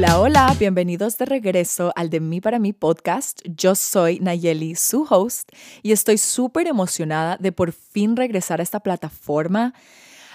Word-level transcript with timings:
Hola, 0.00 0.18
hola, 0.18 0.56
bienvenidos 0.58 1.18
de 1.18 1.26
regreso 1.26 1.92
al 1.94 2.08
de 2.08 2.20
mí 2.20 2.40
para 2.40 2.58
mí 2.58 2.72
podcast. 2.72 3.42
Yo 3.44 3.74
soy 3.74 4.18
Nayeli, 4.18 4.74
su 4.74 5.06
host, 5.06 5.50
y 5.82 5.92
estoy 5.92 6.16
súper 6.16 6.68
emocionada 6.68 7.36
de 7.36 7.52
por 7.52 7.72
fin 7.72 8.16
regresar 8.16 8.60
a 8.60 8.62
esta 8.62 8.80
plataforma 8.80 9.74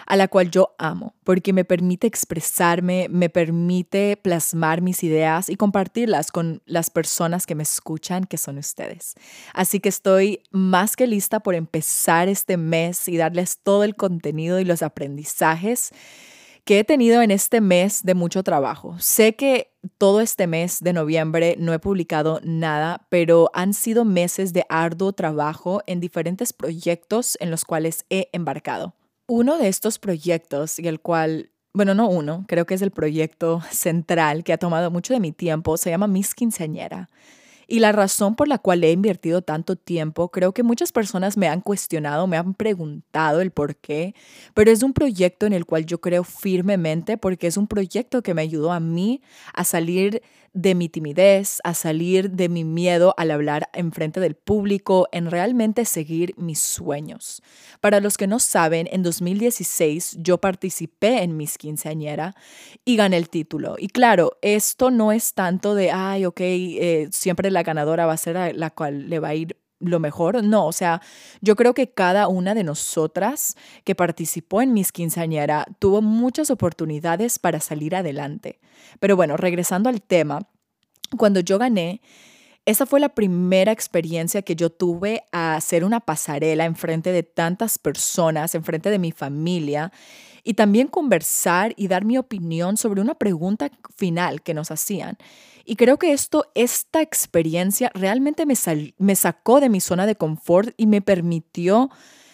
a 0.05 0.18
la 0.18 0.28
cual 0.28 0.52
yo 0.52 0.76
amo, 0.78 1.16
porque 1.23 1.52
me 1.52 1.66
permite 1.66 2.05
expresarme, 2.05 3.08
me 3.09 3.30
permite 3.30 4.18
plasmar 4.18 4.82
mis 4.82 5.04
ideas 5.04 5.50
y 5.50 5.55
compartirlas 5.55 6.32
con 6.32 6.62
las 6.68 6.91
personas 6.91 7.48
que 7.48 7.55
me 7.55 7.63
escuchan, 7.63 8.26
que 8.26 8.38
son 8.38 8.59
ustedes. 8.59 9.16
Así 9.52 9.80
que 9.80 9.90
estoy 9.90 10.44
más 10.52 10.95
que 10.95 11.08
lista 11.08 11.40
por 11.40 11.55
empezar 11.55 12.30
este 12.30 12.58
mes 12.58 13.08
y 13.08 13.18
darles 13.18 13.58
todo 13.63 13.84
el 13.84 13.95
contenido 13.95 14.59
y 14.59 14.63
los 14.63 14.84
aprendizajes 14.84 15.91
que 16.66 16.80
he 16.80 16.84
tenido 16.84 17.22
en 17.22 17.30
este 17.30 17.62
mes 17.62 18.02
de 18.04 18.16
mucho 18.16 18.44
trabajo. 18.44 18.96
Sé 19.00 19.36
que 19.36 19.72
todo 20.00 20.20
este 20.20 20.48
mes 20.48 20.80
de 20.82 20.94
noviembre 20.94 21.56
no 21.60 21.73
he 21.73 21.80
publicado 21.80 22.42
nada, 22.44 23.06
pero 23.10 23.52
han 23.54 23.76
sido 23.76 24.04
meses 24.04 24.52
de 24.52 24.66
arduo 24.68 25.14
trabajo 25.14 25.84
en 25.86 26.00
diferentes 26.00 26.54
proyectos 26.54 27.38
en 27.40 27.52
los 27.52 27.66
cuales 27.66 28.06
he 28.09 28.30
embarcado. 28.34 28.96
Uno 29.28 29.59
de 29.59 29.68
estos 29.68 30.00
proyectos 30.00 30.80
y 30.80 30.88
el 30.88 31.00
cual, 31.00 31.52
bueno, 31.73 31.94
no 31.94 32.09
uno, 32.09 32.46
creo 32.48 32.66
que 32.66 32.73
es 32.73 32.82
el 32.82 32.92
proyecto 32.92 33.62
central 33.70 34.44
que 34.44 34.54
ha 34.54 34.58
tomado 34.58 34.90
mucho 34.90 35.14
de 35.14 35.20
mi 35.20 35.32
tiempo, 35.32 35.78
se 35.78 35.92
llama 35.92 36.08
Miss 36.08 36.34
Quinceañera. 36.34 37.09
Y 37.68 37.80
la 37.80 37.92
razón 37.92 38.36
por 38.36 38.48
la 38.48 38.58
cual 38.58 38.84
he 38.84 38.92
invertido 38.92 39.42
tanto 39.42 39.76
tiempo, 39.76 40.30
creo 40.30 40.54
que 40.54 40.64
muchas 40.64 40.92
personas 40.92 41.38
me 41.38 41.48
han 41.48 41.62
cuestionado, 41.62 42.28
me 42.28 42.38
han 42.38 42.54
preguntado 42.54 43.42
el 43.42 43.52
por 43.52 43.76
qué, 43.76 44.14
pero 44.54 44.72
es 44.72 44.84
un 44.84 44.94
proyecto 44.94 45.46
en 45.46 45.54
el 45.54 45.66
cual 45.66 45.86
yo 45.86 46.00
creo 46.00 46.23
firmemente 46.23 47.17
porque 47.17 47.48
es 47.48 47.58
un 47.58 47.67
proyecto 47.67 48.22
que 48.22 48.34
me 48.34 48.42
ayudó 48.42 48.72
a 48.72 48.80
mí 48.80 49.22
a 49.54 49.64
salir 49.64 50.22
de 50.56 50.73
mi 50.73 50.88
timidez, 50.88 51.59
a 51.66 51.73
salir 51.73 52.31
de 52.31 52.48
mi 52.48 52.64
miedo 52.64 53.14
al 53.17 53.30
hablar 53.30 53.70
en 53.73 53.92
frente 53.92 54.22
del 54.22 54.36
público, 54.36 55.08
en 55.11 55.30
realmente 55.30 55.84
seguir 55.84 56.34
mis 56.38 56.59
sueños. 56.59 57.44
Para 57.81 58.00
los 58.00 58.17
que 58.17 58.25
no 58.25 58.39
saben, 58.39 58.88
en 58.89 59.03
2016 59.03 60.17
yo 60.22 60.39
participé 60.39 61.23
en 61.23 61.36
Miss 61.36 61.58
Quinceañera 61.58 62.36
y 62.86 62.95
gané 62.95 63.17
el 63.17 63.30
título. 63.30 63.76
Y 63.78 63.89
claro, 63.89 64.38
esto 64.42 64.92
no 64.92 65.11
es 65.11 65.33
tanto 65.33 65.76
de, 65.76 65.92
ay, 65.92 66.26
ok, 66.26 66.39
eh, 66.39 67.09
siempre 67.11 67.52
la 67.52 67.64
ganadora 67.64 68.06
va 68.06 68.14
a 68.14 68.17
ser 68.17 68.56
la 68.56 68.70
cual 68.70 69.09
le 69.09 69.20
va 69.20 69.30
a 69.30 69.36
ir 69.36 69.58
lo 69.89 70.00
mejor. 70.00 70.44
No, 70.44 70.67
o 70.67 70.72
sea, 70.72 71.02
yo 71.41 71.55
creo 71.55 71.73
que 71.73 71.91
cada 71.91 72.28
una 72.28 72.53
de 72.53 72.64
nosotras 72.64 73.55
que 73.83 73.95
participó 73.95 74.61
en 74.61 74.73
Miss 74.73 74.92
Quinceañera 74.92 75.66
tuvo 75.80 76.02
muchas 76.02 76.50
oportunidades 76.50 77.39
para 77.39 77.59
salir 77.59 77.95
adelante. 77.95 78.59
Pero 79.00 79.16
bueno, 79.16 79.38
regresando 79.38 79.89
al 79.89 80.02
tema, 80.02 80.47
cuando 81.17 81.39
yo 81.39 81.58
gané, 81.58 82.02
esa 82.66 82.85
fue 82.85 82.99
la 82.99 83.09
primera 83.09 83.71
experiencia 83.71 84.41
que 84.41 84.55
yo 84.55 84.71
tuve 84.71 85.23
a 85.31 85.55
hacer 85.55 85.83
una 85.83 85.99
pasarela 85.99 86.66
en 86.66 86.75
frente 86.75 87.11
de 87.11 87.23
tantas 87.23 87.77
personas, 87.77 88.55
en 88.55 88.63
frente 88.63 88.89
de 88.89 88.99
mi 88.99 89.11
familia, 89.11 89.91
y 90.44 90.55
también 90.55 90.88
conversar 90.88 91.73
y 91.77 91.88
dar 91.88 92.05
mi 92.05 92.17
opinión 92.17 92.77
sobre 92.77 93.02
una 93.02 93.16
pregunta 93.16 93.69
final 93.95 94.41
que 94.41 94.53
nos 94.53 94.71
hacían. 94.71 95.17
Y 95.63 95.75
creo 95.75 95.97
que 95.97 96.13
esto, 96.13 96.45
esta 96.53 97.02
experiencia 97.02 97.91
realmente 97.93 98.45
me, 98.45 98.55
me 98.97 99.16
sacó 99.16 99.59
de 99.59 99.69
mi 99.69 99.80
zona 99.80 100.05
de 100.05 100.16
confort 100.16 100.73
y 100.77 100.86
me 100.86 101.02
permitió 101.02 101.89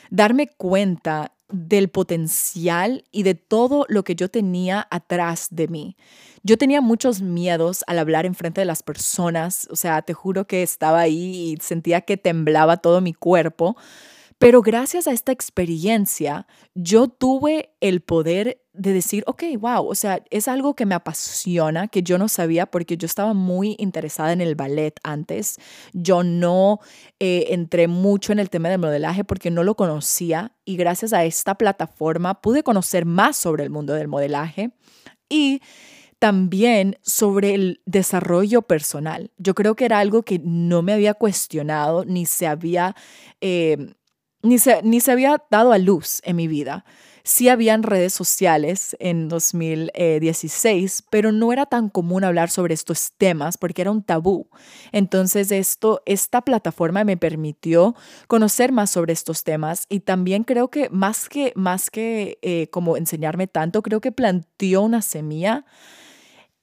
darme 0.09 0.47
cuenta 0.47 1.33
del 1.52 1.89
potencial 1.89 3.03
y 3.11 3.23
de 3.23 3.35
todo 3.35 3.85
lo 3.89 4.03
que 4.03 4.16
yo 4.16 4.30
tenía 4.30 4.88
atrás 4.89 5.47
de 5.52 5.67
mí. 5.67 5.97
Yo 6.43 6.58
tenía 6.58 6.81
muchos 6.81 7.21
miedos 7.21 7.83
al 7.87 7.99
hablar 7.99 8.26
en 8.26 8.36
frente 8.36 8.61
de 8.61 8.65
las 8.65 8.81
personas, 8.83 9.67
o 9.71 9.76
sea, 9.76 10.02
te 10.02 10.14
juro 10.14 10.48
que 10.48 10.64
estaba 10.64 10.99
ahí 10.99 11.53
y 11.53 11.58
sentía 11.61 12.02
que 12.02 12.17
temblaba 12.17 12.77
todo 12.77 12.99
mi 13.02 13.14
cuerpo, 13.14 13.77
pero 14.41 14.63
gracias 14.63 15.05
a 15.05 15.11
esta 15.11 15.31
experiencia, 15.31 16.47
yo 16.73 17.07
tuve 17.07 17.75
el 17.79 18.02
poder 18.02 18.59
de 18.73 18.91
decir, 18.91 19.23
ok, 19.27 19.43
wow, 19.59 19.87
o 19.87 19.93
sea, 19.93 20.23
es 20.31 20.47
algo 20.47 20.75
que 20.75 20.87
me 20.87 20.95
apasiona, 20.95 21.87
que 21.87 22.02
yo 22.02 22.17
no 22.17 22.27
sabía 22.27 22.65
porque 22.65 22.97
yo 22.97 23.05
estaba 23.05 23.35
muy 23.35 23.75
interesada 23.77 24.33
en 24.33 24.41
el 24.41 24.55
ballet 24.55 24.95
antes. 25.03 25.59
Yo 25.93 26.23
no 26.23 26.79
eh, 27.19 27.49
entré 27.49 27.87
mucho 27.87 28.31
en 28.31 28.39
el 28.39 28.49
tema 28.49 28.69
del 28.69 28.79
modelaje 28.79 29.23
porque 29.23 29.52
no 29.52 29.63
lo 29.63 29.75
conocía 29.75 30.55
y 30.65 30.75
gracias 30.75 31.13
a 31.13 31.23
esta 31.23 31.53
plataforma 31.53 32.41
pude 32.41 32.63
conocer 32.63 33.05
más 33.05 33.37
sobre 33.37 33.63
el 33.63 33.69
mundo 33.69 33.93
del 33.93 34.08
modelaje 34.08 34.71
y 35.29 35.61
también 36.17 36.97
sobre 37.03 37.53
el 37.53 37.81
desarrollo 37.85 38.63
personal. 38.63 39.29
Yo 39.37 39.53
creo 39.53 39.75
que 39.75 39.85
era 39.85 39.99
algo 39.99 40.23
que 40.23 40.41
no 40.43 40.81
me 40.81 40.93
había 40.93 41.13
cuestionado 41.13 42.05
ni 42.05 42.25
se 42.25 42.47
había... 42.47 42.95
Eh, 43.39 43.93
ni 44.43 44.59
se, 44.59 44.81
ni 44.83 44.99
se 44.99 45.11
había 45.11 45.43
dado 45.49 45.71
a 45.71 45.77
luz 45.77 46.21
en 46.23 46.35
mi 46.35 46.47
vida. 46.47 46.85
Sí 47.23 47.49
habían 47.49 47.83
redes 47.83 48.13
sociales 48.13 48.95
en 48.99 49.29
2016, 49.29 51.03
pero 51.11 51.31
no 51.31 51.53
era 51.53 51.67
tan 51.67 51.89
común 51.89 52.23
hablar 52.23 52.49
sobre 52.49 52.73
estos 52.73 53.11
temas 53.15 53.59
porque 53.59 53.83
era 53.83 53.91
un 53.91 54.02
tabú. 54.02 54.49
Entonces 54.91 55.52
esto, 55.52 56.02
esta 56.07 56.41
plataforma 56.41 57.03
me 57.03 57.17
permitió 57.17 57.95
conocer 58.27 58.71
más 58.71 58.89
sobre 58.89 59.13
estos 59.13 59.43
temas 59.43 59.85
y 59.87 59.99
también 59.99 60.43
creo 60.43 60.69
que 60.69 60.89
más 60.89 61.29
que, 61.29 61.53
más 61.55 61.91
que 61.91 62.39
eh, 62.41 62.67
como 62.71 62.97
enseñarme 62.97 63.45
tanto, 63.45 63.83
creo 63.83 64.02
que 64.02 64.11
planteó 64.11 64.81
una 64.81 65.03
semilla 65.03 65.65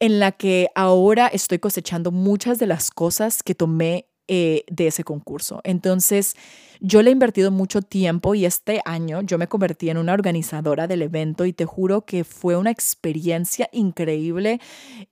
en 0.01 0.19
la 0.19 0.33
que 0.33 0.69
ahora 0.75 1.29
estoy 1.29 1.59
cosechando 1.59 2.11
muchas 2.11 2.59
de 2.59 2.67
las 2.67 2.91
cosas 2.91 3.43
que 3.43 3.55
tomé 3.55 4.07
eh, 4.29 4.65
de 4.71 4.87
ese 4.87 5.05
concurso. 5.05 5.61
Entonces, 5.65 6.37
yo 6.81 7.03
le 7.03 7.11
he 7.11 7.13
invertido 7.13 7.51
mucho 7.51 7.83
tiempo 7.83 8.35
y 8.35 8.45
este 8.45 8.81
año 8.85 9.23
yo 9.23 9.39
me 9.39 9.49
convertí 9.49 9.91
en 9.91 9.99
una 9.99 10.13
organizadora 10.13 10.87
del 10.87 11.03
evento 11.03 11.45
y 11.45 11.53
te 11.53 11.65
juro 11.65 12.05
que 12.05 12.25
fue 12.25 12.57
una 12.57 12.71
experiencia 12.71 13.69
increíble 13.73 14.61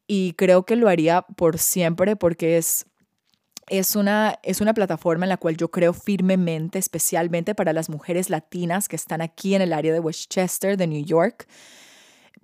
y 0.06 0.34
creo 0.34 0.64
que 0.64 0.76
lo 0.76 0.88
haría 0.88 1.22
por 1.22 1.58
siempre 1.58 2.14
porque 2.14 2.58
es 2.58 2.86
es 3.68 3.96
una, 3.96 4.38
es 4.42 4.60
una 4.60 4.74
plataforma 4.74 5.24
en 5.24 5.30
la 5.30 5.38
cual 5.38 5.56
yo 5.56 5.70
creo 5.70 5.92
firmemente, 5.92 6.78
especialmente 6.78 7.54
para 7.54 7.72
las 7.72 7.88
mujeres 7.88 8.30
latinas 8.30 8.88
que 8.88 8.96
están 8.96 9.20
aquí 9.20 9.54
en 9.54 9.62
el 9.62 9.72
área 9.72 9.92
de 9.92 10.00
Westchester, 10.00 10.76
de 10.76 10.86
New 10.86 11.04
York, 11.04 11.48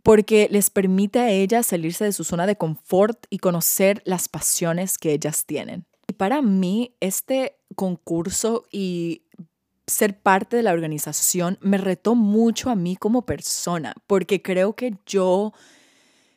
porque 0.02 0.48
les 0.50 0.70
permite 0.70 1.20
a 1.20 1.30
ellas 1.30 1.66
salirse 1.66 2.04
de 2.04 2.12
su 2.12 2.24
zona 2.24 2.46
de 2.46 2.56
confort 2.56 3.26
y 3.30 3.38
conocer 3.38 4.02
las 4.04 4.28
pasiones 4.28 4.98
que 4.98 5.12
ellas 5.12 5.46
tienen. 5.46 5.86
Y 6.12 6.14
para 6.14 6.42
mí, 6.42 6.94
este 7.00 7.56
concurso 7.74 8.66
y 8.70 9.22
ser 9.86 10.20
parte 10.20 10.58
de 10.58 10.62
la 10.62 10.74
organización 10.74 11.56
me 11.62 11.78
retó 11.78 12.14
mucho 12.14 12.68
a 12.68 12.76
mí 12.76 12.96
como 12.96 13.24
persona, 13.24 13.94
porque 14.06 14.42
creo 14.42 14.74
que 14.74 14.98
yo 15.06 15.54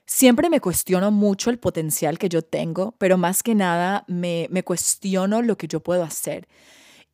siempre 0.05 0.49
me 0.49 0.61
cuestiono 0.61 1.11
mucho 1.11 1.49
el 1.49 1.59
potencial 1.59 2.17
que 2.17 2.29
yo 2.29 2.41
tengo, 2.41 2.95
pero 2.99 3.17
más 3.17 3.43
que 3.43 3.53
nada 3.53 4.05
me, 4.07 4.47
me 4.49 4.63
cuestiono 4.63 5.41
lo 5.41 5.57
que 5.57 5.67
yo 5.67 5.81
puedo 5.81 6.03
hacer. 6.03 6.47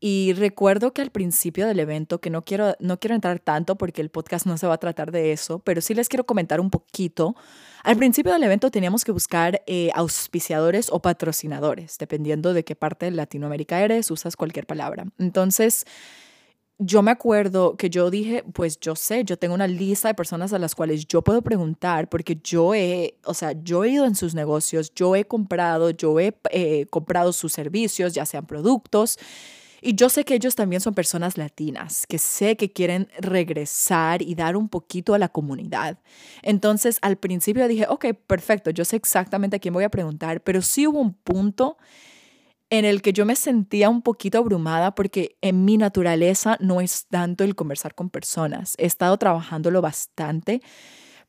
Y 0.04 0.34
recuerdo 0.34 0.94
que 0.94 1.04
al 1.04 1.12
principio 1.12 1.68
del 1.68 1.80
evento, 1.80 2.20
que 2.20 2.32
no 2.32 2.44
quiero, 2.44 2.76
no 2.80 3.00
quiero 3.00 3.14
entrar 3.14 3.40
tanto 3.40 3.78
porque 3.78 4.02
el 4.02 4.10
podcast 4.10 4.48
no 4.48 4.58
se 4.58 4.66
va 4.66 4.74
a 4.74 4.80
tratar 4.80 5.12
de 5.12 5.32
eso, 5.32 5.60
pero 5.60 5.80
sí 5.80 5.94
les 5.94 6.10
quiero 6.10 6.26
comentar 6.26 6.60
un 6.60 6.72
poquito. 6.72 7.36
Al 7.84 7.98
principio 7.98 8.34
del 8.34 8.42
evento 8.42 8.72
teníamos 8.72 9.06
que 9.06 9.12
buscar 9.12 9.62
eh, 9.68 9.92
auspiciadores 9.94 10.90
o 10.92 11.04
patrocinadores, 11.04 12.00
dependiendo 12.00 12.56
de 12.56 12.64
qué 12.64 12.76
parte 12.76 13.06
de 13.06 13.12
Latinoamérica 13.12 13.80
eres, 13.80 14.10
usas 14.10 14.36
cualquier 14.36 14.66
palabra. 14.66 15.06
Entonces, 15.20 15.86
yo 16.80 17.04
me 17.04 17.12
acuerdo 17.12 17.78
que 17.78 17.92
yo 17.92 18.10
dije, 18.10 18.44
pues 18.54 18.80
yo 18.80 18.96
sé, 18.96 19.24
yo 19.24 19.38
tengo 19.38 19.54
una 19.54 19.68
lista 19.68 20.08
de 20.08 20.16
personas 20.16 20.52
a 20.52 20.58
las 20.58 20.74
cuales 20.74 21.06
yo 21.06 21.22
puedo 21.22 21.44
preguntar 21.44 22.10
porque 22.10 22.40
yo 22.44 22.74
he, 22.74 23.20
o 23.24 23.36
sea, 23.36 23.52
yo 23.52 23.84
he 23.84 23.90
ido 23.90 24.06
en 24.08 24.16
sus 24.16 24.34
negocios, 24.34 24.92
yo 24.96 25.16
he 25.16 25.26
comprado, 25.26 25.92
yo 25.92 26.20
he 26.20 26.36
eh, 26.50 26.88
comprado 26.88 27.34
sus 27.34 27.54
servicios, 27.54 28.14
ya 28.14 28.26
sean 28.26 28.48
productos. 28.48 29.20
Y 29.82 29.96
yo 29.96 30.10
sé 30.10 30.24
que 30.24 30.36
ellos 30.36 30.54
también 30.54 30.80
son 30.80 30.94
personas 30.94 31.38
latinas, 31.38 32.06
que 32.08 32.20
sé 32.20 32.56
que 32.56 32.72
quieren 32.72 33.10
regresar 33.20 34.22
y 34.22 34.36
dar 34.36 34.56
un 34.56 34.70
poquito 34.70 35.16
a 35.16 35.20
la 35.20 35.30
comunidad. 35.30 35.98
Entonces, 36.44 37.00
al 37.02 37.18
principio 37.18 37.68
dije, 37.68 37.88
ok, 37.90 38.06
perfecto, 38.28 38.70
yo 38.70 38.86
sé 38.86 38.96
exactamente 38.96 39.56
a 39.56 39.60
quién 39.60 39.74
voy 39.74 39.84
a 39.84 39.90
preguntar, 39.90 40.42
pero 40.42 40.62
sí 40.62 40.86
hubo 40.86 41.00
un 41.00 41.16
punto 41.16 41.78
en 42.70 42.86
el 42.86 43.02
que 43.02 43.12
yo 43.12 43.26
me 43.26 43.36
sentía 43.36 43.90
un 43.90 44.02
poquito 44.02 44.38
abrumada 44.38 44.96
porque 44.96 45.36
en 45.42 45.66
mi 45.66 45.78
naturaleza 45.78 46.58
no 46.62 46.80
es 46.80 47.08
tanto 47.08 47.44
el 47.44 47.56
conversar 47.56 47.96
con 47.96 48.10
personas. 48.10 48.76
He 48.78 48.86
estado 48.86 49.18
trabajándolo 49.18 49.82
bastante, 49.82 50.62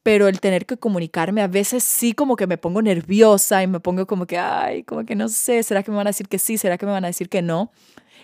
pero 0.02 0.28
el 0.28 0.40
tener 0.40 0.66
que 0.66 0.76
comunicarme 0.76 1.42
a 1.42 1.48
veces 1.48 1.84
sí 1.84 2.12
como 2.12 2.36
que 2.36 2.46
me 2.46 2.58
pongo 2.58 2.82
nerviosa 2.82 3.62
y 3.62 3.66
me 3.66 3.80
pongo 3.80 4.06
como 4.06 4.26
que, 4.26 4.38
ay, 4.38 4.82
como 4.84 5.04
que 5.04 5.14
no 5.14 5.28
sé, 5.28 5.62
¿será 5.62 5.82
que 5.82 5.90
me 5.90 5.96
van 5.96 6.06
a 6.06 6.10
decir 6.10 6.28
que 6.28 6.38
sí? 6.38 6.58
¿Será 6.58 6.78
que 6.78 6.86
me 6.86 6.92
van 6.92 7.04
a 7.04 7.08
decir 7.08 7.28
que 7.28 7.42
no? 7.42 7.72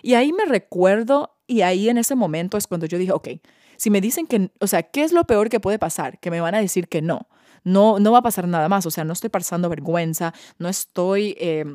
Y 0.01 0.13
ahí 0.15 0.33
me 0.33 0.45
recuerdo 0.45 1.37
y 1.47 1.61
ahí 1.61 1.89
en 1.89 1.97
ese 1.97 2.15
momento 2.15 2.57
es 2.57 2.67
cuando 2.67 2.85
yo 2.85 2.97
dije, 2.97 3.11
ok, 3.11 3.29
si 3.77 3.89
me 3.89 4.01
dicen 4.01 4.27
que, 4.27 4.51
o 4.59 4.67
sea, 4.67 4.83
¿qué 4.83 5.03
es 5.03 5.13
lo 5.13 5.23
peor 5.25 5.49
que 5.49 5.59
puede 5.59 5.79
pasar? 5.79 6.19
Que 6.19 6.31
me 6.31 6.41
van 6.41 6.55
a 6.55 6.59
decir 6.59 6.87
que 6.87 7.01
no. 7.01 7.27
No, 7.63 7.99
no 7.99 8.11
va 8.11 8.19
a 8.19 8.23
pasar 8.23 8.47
nada 8.47 8.69
más, 8.69 8.85
o 8.85 8.91
sea, 8.91 9.03
no 9.03 9.13
estoy 9.13 9.29
pasando 9.29 9.69
vergüenza, 9.69 10.33
no 10.57 10.69
estoy... 10.69 11.35
Eh, 11.39 11.65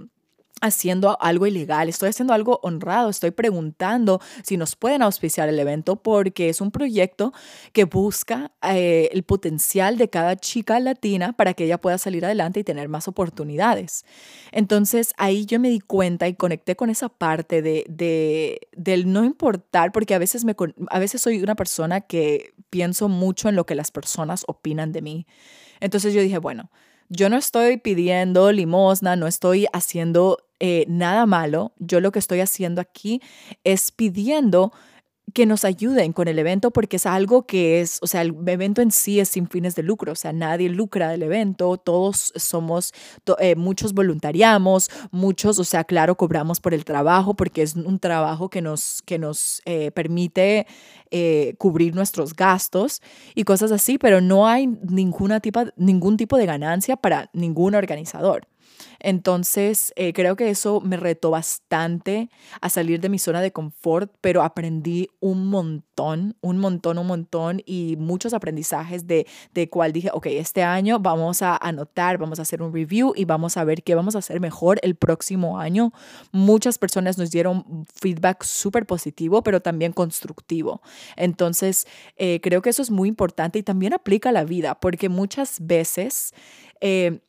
haciendo 0.61 1.21
algo 1.21 1.47
ilegal, 1.47 1.89
estoy 1.89 2.09
haciendo 2.09 2.33
algo 2.33 2.61
honrado, 2.63 3.11
estoy 3.11 3.33
preguntando 3.33 4.21
si 4.43 4.57
nos 4.57 4.77
pueden 4.77 5.03
auspiciar 5.03 5.49
el 5.49 5.59
evento 5.59 5.97
porque 5.97 6.49
es 6.49 6.61
un 6.61 6.71
proyecto 6.71 7.33
que 7.73 7.85
busca 7.85 8.53
eh, 8.63 9.11
el 9.13 9.25
potencial 9.25 9.99
de 9.99 10.09
cada 10.09 10.37
chica 10.37 10.79
latina 10.81 11.33
para 11.33 11.55
que 11.55 11.65
ella 11.65 11.81
pueda 11.81 11.99
salir 11.99 12.25
adelante 12.25 12.61
y 12.61 12.65
tener 12.65 12.89
más 12.89 13.09
oportunidades. 13.09 14.05
Entonces 14.53 15.13
ahí 15.19 15.45
yo 15.45 15.61
me 15.61 15.71
di 15.71 15.81
cuenta 15.81 16.29
y 16.29 16.35
conecté 16.35 16.77
con 16.77 16.89
esa 16.89 17.09
parte 17.09 17.61
de, 17.61 17.85
de 17.89 18.69
del 18.77 19.13
no 19.13 19.25
importar, 19.25 19.93
porque 19.93 20.15
a 20.15 20.19
veces, 20.19 20.45
me, 20.45 20.55
a 20.89 20.99
veces 20.99 21.21
soy 21.21 21.43
una 21.43 21.57
persona 21.57 22.01
que 22.01 22.55
pienso 22.71 23.09
mucho 23.09 23.49
en 23.49 23.57
lo 23.57 23.67
que 23.67 23.75
las 23.75 23.91
personas 23.91 24.45
opinan 24.47 24.93
de 24.93 25.03
mí. 25.03 25.27
Entonces 25.81 26.15
yo 26.15 26.23
dije, 26.23 26.39
bueno, 26.39 26.71
yo 27.09 27.29
no 27.29 27.37
estoy 27.37 27.77
pidiendo 27.77 28.53
limosna, 28.53 29.17
no 29.17 29.27
estoy 29.27 29.67
haciendo 29.73 30.39
eh, 30.61 30.85
nada 30.89 31.27
malo. 31.27 31.73
Yo 31.79 32.01
lo 32.01 32.13
que 32.13 32.19
estoy 32.19 32.41
haciendo 32.41 32.81
aquí 32.81 33.21
es 33.65 33.91
pidiendo 33.91 34.73
que 35.35 35.47
nos 35.47 35.65
ayuden 35.65 36.13
con 36.13 36.29
el 36.29 36.39
evento 36.39 36.71
porque 36.71 36.97
es 36.97 37.07
algo 37.07 37.45
que 37.45 37.81
es, 37.81 37.99
o 38.03 38.07
sea, 38.07 38.23
el 38.23 38.37
evento 38.47 38.81
en 38.81 38.93
sí 38.93 39.19
es 39.19 39.29
sin 39.29 39.49
fines 39.49 39.75
de 39.75 39.83
lucro, 39.83 40.13
o 40.13 40.15
sea, 40.15 40.33
nadie 40.33 40.69
lucra 40.69 41.11
del 41.11 41.25
evento, 41.25 41.77
todos 41.77 42.33
somos, 42.37 42.95
eh, 43.41 43.57
muchos 43.57 43.95
voluntariamos, 43.95 44.89
muchos, 45.11 45.59
o 45.59 45.65
sea, 45.65 45.83
claro, 45.83 46.15
cobramos 46.15 46.61
por 46.61 46.73
el 46.73 46.85
trabajo 46.85 47.35
porque 47.35 47.63
es 47.63 47.75
un 47.75 47.99
trabajo 47.99 48.49
que 48.49 48.63
nos, 48.63 49.03
que 49.03 49.19
nos 49.19 49.61
eh, 49.65 49.91
permite 49.91 50.69
eh, 51.11 51.55
cubrir 51.59 51.97
nuestros 51.97 52.35
gastos 52.35 53.03
y 53.35 53.43
cosas 53.43 53.73
así, 53.73 53.99
pero 53.99 54.21
no 54.21 54.47
hay 54.47 54.69
ninguna 54.69 55.41
ningún 55.77 56.17
tipo 56.17 56.37
de 56.37 56.47
ganancia 56.47 56.97
para 56.97 57.29
ningún 57.33 57.75
organizador. 57.75 58.47
Entonces, 59.01 59.93
eh, 59.97 60.13
creo 60.13 60.37
que 60.37 60.51
eso 60.51 60.81
me 60.81 60.97
retó 60.97 61.31
bastante 61.31 62.31
a 62.61 62.69
salir 62.69 63.01
de 63.01 63.09
mi 63.09 63.19
zona 63.19 63.41
de 63.41 63.53
confort, 63.53 64.13
pero 64.21 64.43
aprendí 64.43 65.09
un 65.21 65.47
montón, 65.47 66.37
un 66.41 66.59
montón, 66.59 66.99
un 66.99 67.07
montón 67.07 67.63
y 67.67 67.97
muchos 67.99 68.35
aprendizajes 68.35 69.07
de, 69.07 69.27
de 69.53 69.69
cual 69.69 69.93
dije, 69.93 70.11
ok, 70.13 70.27
este 70.27 70.63
año 70.63 70.99
vamos 70.99 71.43
a 71.43 71.57
anotar, 71.57 72.19
vamos 72.19 72.39
a 72.39 72.43
hacer 72.43 72.63
un 72.63 72.73
review 72.73 73.13
y 73.17 73.25
vamos 73.25 73.57
a 73.57 73.65
ver 73.65 73.83
qué 73.83 73.95
vamos 73.95 74.17
a 74.17 74.19
hacer 74.19 74.41
mejor 74.41 74.79
el 74.83 74.95
próximo 74.95 75.59
año. 75.59 75.93
Muchas 76.33 76.79
personas 76.79 77.19
nos 77.19 77.31
dieron 77.31 77.87
feedback 77.95 78.43
súper 78.45 78.87
positivo, 78.87 79.43
pero 79.43 79.61
también 79.61 79.93
constructivo. 79.93 80.81
Entonces, 81.17 81.87
eh, 82.17 82.41
creo 82.43 82.63
que 82.63 82.71
eso 82.71 82.83
es 82.83 82.91
muy 82.91 83.09
importante 83.09 83.59
y 83.59 83.63
también 83.63 83.93
aplica 83.93 84.31
a 84.31 84.33
la 84.33 84.45
vida, 84.45 84.75
porque 84.81 85.09
muchas 85.09 85.59
veces... 85.61 86.33
Eh, 86.81 87.21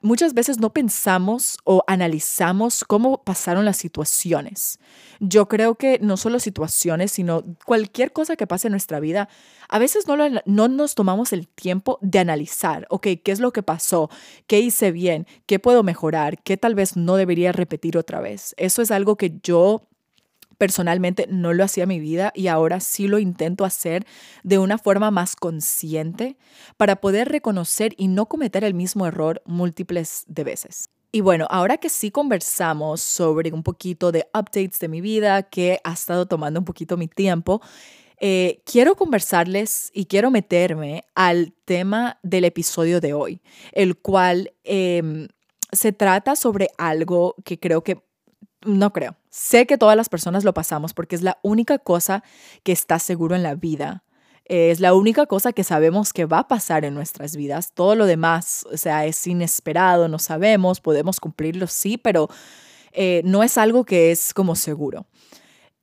muchas 0.00 0.32
veces 0.32 0.58
no 0.58 0.72
pensamos 0.72 1.58
o 1.64 1.84
analizamos 1.86 2.84
cómo 2.84 3.22
pasaron 3.22 3.64
las 3.64 3.76
situaciones. 3.76 4.78
Yo 5.20 5.48
creo 5.48 5.74
que 5.74 5.98
no 6.00 6.16
solo 6.16 6.40
situaciones, 6.40 7.12
sino 7.12 7.44
cualquier 7.64 8.12
cosa 8.12 8.36
que 8.36 8.46
pase 8.46 8.68
en 8.68 8.72
nuestra 8.72 9.00
vida, 9.00 9.28
a 9.68 9.78
veces 9.78 10.06
no, 10.06 10.16
no 10.44 10.68
nos 10.68 10.94
tomamos 10.94 11.32
el 11.32 11.48
tiempo 11.48 11.98
de 12.00 12.18
analizar, 12.18 12.86
ok, 12.88 13.08
¿qué 13.22 13.32
es 13.32 13.40
lo 13.40 13.52
que 13.52 13.62
pasó? 13.62 14.08
¿Qué 14.46 14.60
hice 14.60 14.92
bien? 14.92 15.26
¿Qué 15.46 15.58
puedo 15.58 15.82
mejorar? 15.82 16.42
¿Qué 16.42 16.56
tal 16.56 16.74
vez 16.74 16.96
no 16.96 17.16
debería 17.16 17.52
repetir 17.52 17.98
otra 17.98 18.20
vez? 18.20 18.54
Eso 18.56 18.80
es 18.80 18.90
algo 18.90 19.16
que 19.16 19.38
yo 19.42 19.88
personalmente 20.58 21.26
no 21.28 21.52
lo 21.52 21.64
hacía 21.64 21.84
en 21.84 21.88
mi 21.88 22.00
vida 22.00 22.32
y 22.34 22.48
ahora 22.48 22.80
sí 22.80 23.08
lo 23.08 23.18
intento 23.18 23.64
hacer 23.64 24.06
de 24.42 24.58
una 24.58 24.78
forma 24.78 25.10
más 25.10 25.36
consciente 25.36 26.36
para 26.76 26.96
poder 26.96 27.28
reconocer 27.28 27.94
y 27.96 28.08
no 28.08 28.26
cometer 28.26 28.64
el 28.64 28.74
mismo 28.74 29.06
error 29.06 29.42
múltiples 29.46 30.24
de 30.26 30.44
veces. 30.44 30.88
Y 31.12 31.20
bueno, 31.20 31.46
ahora 31.48 31.78
que 31.78 31.88
sí 31.88 32.10
conversamos 32.10 33.00
sobre 33.00 33.52
un 33.52 33.62
poquito 33.62 34.12
de 34.12 34.28
updates 34.34 34.78
de 34.80 34.88
mi 34.88 35.00
vida 35.00 35.44
que 35.44 35.80
ha 35.84 35.92
estado 35.92 36.26
tomando 36.26 36.60
un 36.60 36.64
poquito 36.64 36.96
mi 36.96 37.08
tiempo, 37.08 37.62
eh, 38.18 38.62
quiero 38.64 38.96
conversarles 38.96 39.90
y 39.94 40.06
quiero 40.06 40.30
meterme 40.30 41.04
al 41.14 41.52
tema 41.64 42.18
del 42.22 42.44
episodio 42.44 43.00
de 43.00 43.12
hoy, 43.12 43.40
el 43.72 43.96
cual 43.96 44.52
em, 44.64 45.28
se 45.72 45.92
trata 45.92 46.36
sobre 46.36 46.68
algo 46.78 47.34
que 47.44 47.58
creo 47.58 47.82
que 47.84 48.05
no 48.64 48.92
creo. 48.92 49.16
Sé 49.30 49.66
que 49.66 49.78
todas 49.78 49.96
las 49.96 50.08
personas 50.08 50.44
lo 50.44 50.54
pasamos 50.54 50.94
porque 50.94 51.16
es 51.16 51.22
la 51.22 51.38
única 51.42 51.78
cosa 51.78 52.22
que 52.62 52.72
está 52.72 52.98
seguro 52.98 53.36
en 53.36 53.42
la 53.42 53.54
vida. 53.54 54.02
Es 54.44 54.78
la 54.78 54.94
única 54.94 55.26
cosa 55.26 55.52
que 55.52 55.64
sabemos 55.64 56.12
que 56.12 56.24
va 56.24 56.40
a 56.40 56.48
pasar 56.48 56.84
en 56.84 56.94
nuestras 56.94 57.34
vidas. 57.36 57.72
Todo 57.74 57.96
lo 57.96 58.06
demás, 58.06 58.64
o 58.72 58.76
sea, 58.76 59.04
es 59.04 59.26
inesperado, 59.26 60.08
no 60.08 60.20
sabemos, 60.20 60.80
podemos 60.80 61.18
cumplirlo, 61.18 61.66
sí, 61.66 61.98
pero 61.98 62.28
eh, 62.92 63.22
no 63.24 63.42
es 63.42 63.58
algo 63.58 63.84
que 63.84 64.12
es 64.12 64.32
como 64.32 64.54
seguro. 64.54 65.06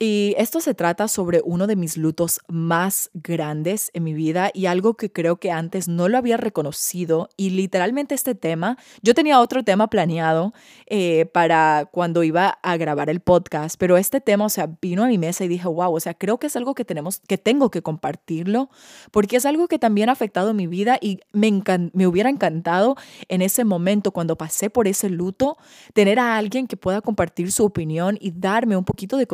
Y 0.06 0.36
esto 0.38 0.60
se 0.60 0.74
trata 0.74 1.08
sobre 1.08 1.42
uno 1.46 1.66
de 1.66 1.78
mis 1.78 1.96
lutos 1.96 2.42
más 2.50 3.10
grandes 3.14 3.90
en 3.94 4.04
mi 4.04 4.14
vida 4.14 4.52
y 4.54 4.66
algo 4.66 4.96
que 4.96 5.10
creo 5.10 5.38
que 5.38 5.50
antes 5.50 5.88
no 5.88 6.10
lo 6.10 6.18
había 6.18 6.36
reconocido. 6.36 7.30
Y 7.38 7.52
literalmente 7.52 8.14
este 8.14 8.36
tema, 8.36 8.78
yo 9.02 9.14
tenía 9.14 9.40
otro 9.40 9.64
tema 9.64 9.88
planeado 9.88 10.52
eh, 10.88 11.26
para 11.28 11.88
cuando 11.90 12.26
iba 12.26 12.60
a 12.62 12.76
grabar 12.76 13.10
el 13.10 13.22
podcast, 13.22 13.78
pero 13.80 13.96
este 13.96 14.20
tema, 14.20 14.44
o 14.44 14.50
sea, 14.50 14.72
vino 14.82 15.06
a 15.06 15.08
mi 15.08 15.18
mesa 15.18 15.46
y 15.46 15.48
dije, 15.48 15.70
wow, 15.70 15.96
o 15.96 16.00
sea, 16.02 16.14
creo 16.14 16.38
que 16.38 16.48
es 16.48 16.56
algo 16.58 16.76
que 16.76 16.84
tenemos, 16.84 17.22
que 17.26 17.38
tengo 17.38 17.72
que 17.72 17.82
compartirlo, 17.82 18.70
porque 19.12 19.38
es 19.38 19.46
algo 19.46 19.70
que 19.70 19.80
también 19.80 20.10
ha 20.10 20.12
afectado 20.12 20.54
mi 20.54 20.68
vida 20.68 20.98
y 21.00 21.22
me, 21.32 21.50
me 21.94 22.08
hubiera 22.08 22.30
encantado 22.30 22.98
en 23.30 23.42
ese 23.42 23.64
momento, 23.64 24.12
cuando 24.12 24.38
pasé 24.38 24.70
por 24.70 24.90
ese 24.90 25.10
luto, 25.10 25.56
tener 25.94 26.20
a 26.20 26.36
alguien 26.36 26.68
que 26.68 26.76
pueda 26.76 27.00
compartir 27.00 27.54
su 27.54 27.64
opinión 27.64 28.18
y 28.20 28.32
darme 28.32 28.76
un 28.76 28.84
poquito 28.84 29.16
de 29.16 29.28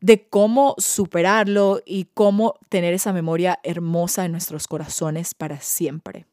de 0.00 0.28
cómo 0.28 0.74
superarlo 0.78 1.80
y 1.84 2.04
cómo 2.14 2.54
tener 2.68 2.94
esa 2.94 3.12
memoria 3.12 3.58
hermosa 3.62 4.24
en 4.24 4.32
nuestros 4.32 4.68
corazones 4.68 5.34
para 5.34 5.60
siempre. 5.60 6.26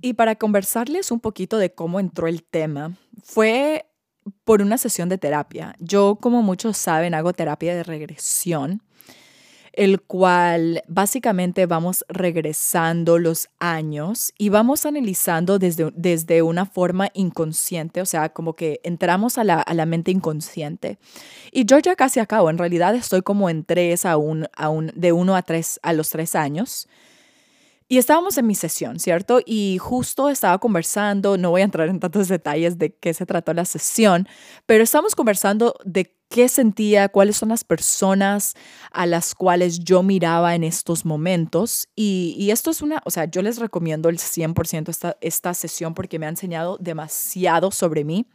Y 0.00 0.14
para 0.14 0.36
conversarles 0.36 1.10
un 1.10 1.20
poquito 1.20 1.58
de 1.58 1.74
cómo 1.74 2.00
entró 2.00 2.26
el 2.26 2.42
tema, 2.42 2.96
fue 3.22 3.86
por 4.44 4.62
una 4.62 4.78
sesión 4.78 5.08
de 5.08 5.18
terapia. 5.18 5.74
Yo, 5.78 6.16
como 6.20 6.42
muchos 6.42 6.76
saben, 6.76 7.14
hago 7.14 7.32
terapia 7.32 7.74
de 7.74 7.82
regresión 7.82 8.82
el 9.72 10.00
cual 10.00 10.82
básicamente 10.88 11.66
vamos 11.66 12.04
regresando 12.08 13.18
los 13.18 13.48
años 13.58 14.32
y 14.38 14.48
vamos 14.48 14.86
analizando 14.86 15.58
desde, 15.58 15.90
desde 15.94 16.42
una 16.42 16.66
forma 16.66 17.08
inconsciente, 17.14 18.00
o 18.00 18.06
sea, 18.06 18.30
como 18.30 18.54
que 18.54 18.80
entramos 18.82 19.38
a 19.38 19.44
la, 19.44 19.60
a 19.60 19.74
la 19.74 19.86
mente 19.86 20.10
inconsciente. 20.10 20.98
Y 21.52 21.64
yo 21.64 21.78
ya 21.78 21.96
casi 21.96 22.20
acabo, 22.20 22.50
en 22.50 22.58
realidad 22.58 22.94
estoy 22.94 23.22
como 23.22 23.48
en 23.50 23.64
tres 23.64 24.04
a 24.04 24.16
un, 24.16 24.46
a 24.56 24.68
un, 24.68 24.92
de 24.94 25.12
uno 25.12 25.36
a 25.36 25.42
tres 25.42 25.78
a 25.82 25.92
los 25.92 26.10
tres 26.10 26.34
años. 26.34 26.88
Y 27.88 27.98
estábamos 27.98 28.38
en 28.38 28.46
mi 28.46 28.54
sesión, 28.54 29.00
¿cierto? 29.00 29.40
Y 29.44 29.78
justo 29.78 30.30
estaba 30.30 30.58
conversando, 30.58 31.36
no 31.36 31.50
voy 31.50 31.62
a 31.62 31.64
entrar 31.64 31.88
en 31.88 31.98
tantos 31.98 32.28
detalles 32.28 32.78
de 32.78 32.94
qué 32.94 33.12
se 33.14 33.26
trató 33.26 33.52
la 33.52 33.64
sesión, 33.64 34.28
pero 34.64 34.84
estábamos 34.84 35.16
conversando 35.16 35.74
de 35.84 36.14
qué 36.30 36.48
sentía, 36.48 37.08
cuáles 37.08 37.36
son 37.36 37.50
las 37.50 37.64
personas 37.64 38.54
a 38.92 39.04
las 39.04 39.34
cuales 39.34 39.80
yo 39.80 40.02
miraba 40.02 40.54
en 40.54 40.64
estos 40.64 41.04
momentos. 41.04 41.88
Y, 41.96 42.48
esto 42.50 42.70
es 42.70 42.80
una, 42.80 43.02
o 43.04 43.10
sea, 43.10 43.26
yo 43.26 43.42
les 43.42 43.58
recomiendo 43.58 44.08
el 44.08 44.18
100% 44.18 44.88
esta, 44.88 45.16
esta 45.20 45.52
sesión 45.52 45.92
porque 45.92 46.18
me 46.18 46.26
ha 46.26 46.30
enseñado 46.30 46.78
demasiado 46.80 47.70
sobre 47.72 48.04
mí. 48.04 48.26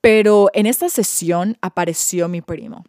Pero 0.00 0.50
en 0.52 0.66
esta 0.66 0.88
sesión 0.88 1.56
apareció 1.62 2.28
mi 2.28 2.42
primo. 2.42 2.84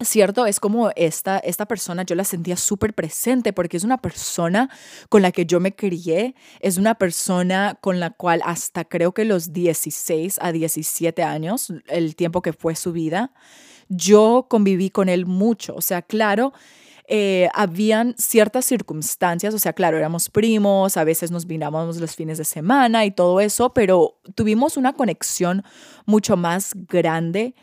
¿Cierto? 0.00 0.46
Es 0.46 0.60
como 0.60 0.90
esta, 0.96 1.38
esta 1.38 1.66
persona, 1.66 2.02
yo 2.02 2.14
la 2.14 2.24
sentía 2.24 2.56
súper 2.56 2.94
presente 2.94 3.52
porque 3.52 3.76
es 3.76 3.84
una 3.84 3.98
persona 3.98 4.70
con 5.08 5.22
la 5.22 5.32
que 5.32 5.46
yo 5.46 5.60
me 5.60 5.74
crié, 5.74 6.34
es 6.60 6.78
una 6.78 6.96
persona 6.96 7.78
con 7.80 8.00
la 8.00 8.10
cual 8.10 8.40
hasta 8.44 8.84
creo 8.84 9.12
que 9.12 9.24
los 9.24 9.52
16 9.52 10.38
a 10.40 10.52
17 10.52 11.22
años, 11.22 11.72
el 11.86 12.16
tiempo 12.16 12.42
que 12.42 12.52
fue 12.52 12.74
su 12.74 12.92
vida, 12.92 13.32
yo 13.88 14.46
conviví 14.48 14.90
con 14.90 15.08
él 15.08 15.26
mucho. 15.26 15.74
O 15.76 15.80
sea, 15.80 16.02
claro, 16.02 16.52
eh, 17.06 17.48
habían 17.52 18.14
ciertas 18.16 18.64
circunstancias, 18.64 19.52
o 19.54 19.58
sea, 19.58 19.74
claro, 19.74 19.98
éramos 19.98 20.30
primos, 20.30 20.96
a 20.96 21.04
veces 21.04 21.30
nos 21.30 21.46
mirábamos 21.46 21.98
los 21.98 22.16
fines 22.16 22.38
de 22.38 22.44
semana 22.44 23.04
y 23.04 23.10
todo 23.10 23.40
eso, 23.40 23.74
pero 23.74 24.18
tuvimos 24.34 24.76
una 24.76 24.94
conexión 24.94 25.62
mucho 26.06 26.36
más 26.36 26.72
grande 26.88 27.54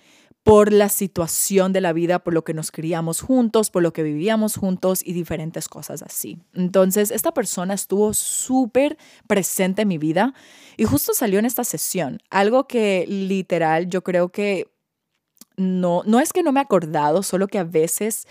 por 0.43 0.73
la 0.73 0.89
situación 0.89 1.71
de 1.71 1.81
la 1.81 1.93
vida, 1.93 2.19
por 2.19 2.33
lo 2.33 2.43
que 2.43 2.53
nos 2.53 2.71
criamos 2.71 3.21
juntos, 3.21 3.69
por 3.69 3.83
lo 3.83 3.93
que 3.93 4.01
vivíamos 4.01 4.55
juntos 4.55 5.01
y 5.05 5.13
diferentes 5.13 5.69
cosas 5.69 6.01
así. 6.01 6.39
Entonces, 6.53 7.11
esta 7.11 7.31
persona 7.33 7.75
estuvo 7.75 8.13
súper 8.13 8.97
presente 9.27 9.83
en 9.83 9.87
mi 9.87 9.99
vida 9.99 10.33
y 10.77 10.85
justo 10.85 11.13
salió 11.13 11.37
en 11.37 11.45
esta 11.45 11.63
sesión, 11.63 12.19
algo 12.29 12.67
que 12.67 13.05
literal 13.07 13.87
yo 13.87 14.03
creo 14.03 14.29
que 14.29 14.71
no, 15.57 16.01
no 16.05 16.19
es 16.19 16.33
que 16.33 16.41
no 16.41 16.51
me 16.51 16.59
he 16.59 16.63
acordado, 16.63 17.23
solo 17.23 17.47
que 17.47 17.59
a 17.59 17.63
veces... 17.63 18.27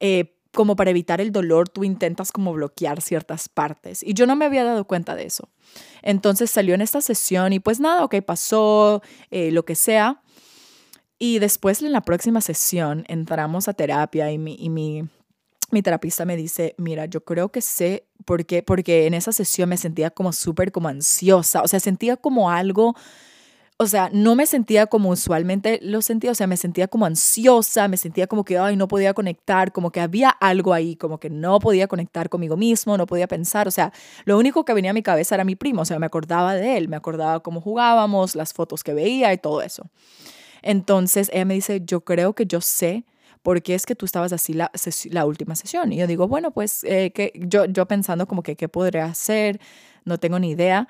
Eh, 0.00 0.30
como 0.54 0.76
para 0.76 0.90
evitar 0.90 1.20
el 1.20 1.32
dolor, 1.32 1.68
tú 1.68 1.84
intentas 1.84 2.32
como 2.32 2.52
bloquear 2.52 3.02
ciertas 3.02 3.48
partes. 3.48 4.02
Y 4.02 4.14
yo 4.14 4.24
no 4.24 4.36
me 4.36 4.44
había 4.44 4.64
dado 4.64 4.86
cuenta 4.86 5.14
de 5.16 5.26
eso. 5.26 5.50
Entonces 6.00 6.48
salió 6.50 6.74
en 6.74 6.80
esta 6.80 7.00
sesión 7.00 7.52
y 7.52 7.58
pues 7.58 7.80
nada, 7.80 8.04
ok, 8.04 8.22
pasó, 8.24 9.02
eh, 9.30 9.50
lo 9.50 9.64
que 9.64 9.74
sea. 9.74 10.22
Y 11.26 11.38
después 11.38 11.80
en 11.80 11.92
la 11.92 12.02
próxima 12.02 12.42
sesión 12.42 13.06
entramos 13.08 13.66
a 13.66 13.72
terapia 13.72 14.30
y 14.30 14.36
mi, 14.36 14.56
y 14.58 14.68
mi, 14.68 15.08
mi 15.70 15.80
terapista 15.80 16.26
me 16.26 16.36
dice, 16.36 16.74
mira, 16.76 17.06
yo 17.06 17.24
creo 17.24 17.48
que 17.48 17.62
sé 17.62 18.04
por 18.26 18.44
qué, 18.44 18.62
porque 18.62 19.06
en 19.06 19.14
esa 19.14 19.32
sesión 19.32 19.70
me 19.70 19.78
sentía 19.78 20.10
como 20.10 20.34
súper 20.34 20.70
como 20.70 20.88
ansiosa, 20.88 21.62
o 21.62 21.66
sea, 21.66 21.80
sentía 21.80 22.18
como 22.18 22.50
algo 22.50 22.94
o 23.76 23.86
sea, 23.86 24.10
no 24.12 24.36
me 24.36 24.46
sentía 24.46 24.86
como 24.86 25.08
usualmente 25.08 25.80
lo 25.82 26.02
sentía, 26.02 26.30
o 26.30 26.34
sea, 26.34 26.46
me 26.46 26.58
sentía 26.58 26.88
como 26.88 27.06
ansiosa, 27.06 27.88
me 27.88 27.96
sentía 27.96 28.26
como 28.26 28.44
que, 28.44 28.58
ay, 28.58 28.76
no 28.76 28.86
podía 28.86 29.14
conectar, 29.14 29.72
como 29.72 29.90
que 29.90 30.00
había 30.00 30.28
algo 30.28 30.74
ahí, 30.74 30.94
como 30.94 31.18
que 31.18 31.30
no 31.30 31.58
podía 31.58 31.88
conectar 31.88 32.28
conmigo 32.28 32.56
mismo, 32.56 32.98
no 32.98 33.06
podía 33.06 33.26
pensar, 33.26 33.66
o 33.66 33.70
sea, 33.70 33.92
lo 34.26 34.38
único 34.38 34.64
que 34.64 34.74
venía 34.74 34.90
a 34.90 34.94
mi 34.94 35.02
cabeza 35.02 35.34
era 35.34 35.44
mi 35.44 35.56
primo, 35.56 35.82
o 35.82 35.84
sea, 35.86 35.98
me 35.98 36.06
acordaba 36.06 36.54
de 36.54 36.76
él, 36.76 36.88
me 36.88 36.96
acordaba 36.96 37.40
cómo 37.40 37.62
jugábamos, 37.62 38.36
las 38.36 38.52
fotos 38.52 38.84
que 38.84 38.94
veía 38.94 39.32
y 39.32 39.38
todo 39.38 39.62
eso. 39.62 39.90
Entonces, 40.64 41.30
ella 41.32 41.44
me 41.44 41.54
dice, 41.54 41.82
yo 41.84 42.00
creo 42.02 42.34
que 42.34 42.46
yo 42.46 42.60
sé 42.60 43.04
por 43.42 43.62
qué 43.62 43.74
es 43.74 43.86
que 43.86 43.94
tú 43.94 44.06
estabas 44.06 44.32
así 44.32 44.54
la, 44.54 44.72
la 45.10 45.26
última 45.26 45.54
sesión. 45.54 45.92
Y 45.92 45.98
yo 45.98 46.06
digo, 46.06 46.26
bueno, 46.26 46.50
pues 46.52 46.82
eh, 46.84 47.12
que 47.12 47.32
yo, 47.34 47.66
yo 47.66 47.86
pensando 47.86 48.26
como 48.26 48.42
que 48.42 48.56
qué 48.56 48.68
podría 48.68 49.04
hacer, 49.04 49.60
no 50.04 50.18
tengo 50.18 50.38
ni 50.38 50.50
idea. 50.50 50.88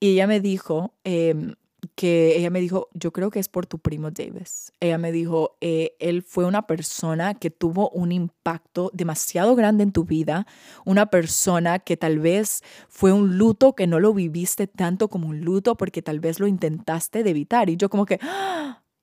Y 0.00 0.14
ella 0.14 0.26
me 0.26 0.40
dijo, 0.40 0.94
eh, 1.04 1.54
que 1.94 2.36
ella 2.36 2.50
me 2.50 2.60
dijo, 2.60 2.88
yo 2.94 3.12
creo 3.12 3.30
que 3.30 3.38
es 3.38 3.48
por 3.48 3.66
tu 3.66 3.78
primo 3.78 4.10
Davis. 4.10 4.72
Ella 4.80 4.98
me 4.98 5.12
dijo, 5.12 5.56
eh, 5.60 5.96
él 5.98 6.22
fue 6.22 6.44
una 6.44 6.66
persona 6.66 7.34
que 7.34 7.50
tuvo 7.50 7.90
un 7.90 8.12
impacto 8.12 8.90
demasiado 8.92 9.54
grande 9.54 9.84
en 9.84 9.92
tu 9.92 10.04
vida, 10.04 10.46
una 10.84 11.06
persona 11.06 11.78
que 11.78 11.96
tal 11.96 12.18
vez 12.18 12.62
fue 12.88 13.12
un 13.12 13.38
luto 13.38 13.74
que 13.74 13.86
no 13.86 14.00
lo 14.00 14.14
viviste 14.14 14.66
tanto 14.66 15.08
como 15.08 15.28
un 15.28 15.40
luto 15.40 15.76
porque 15.76 16.02
tal 16.02 16.20
vez 16.20 16.40
lo 16.40 16.46
intentaste 16.46 17.22
de 17.22 17.30
evitar. 17.30 17.70
Y 17.70 17.76
yo 17.76 17.88
como 17.88 18.06
que, 18.06 18.18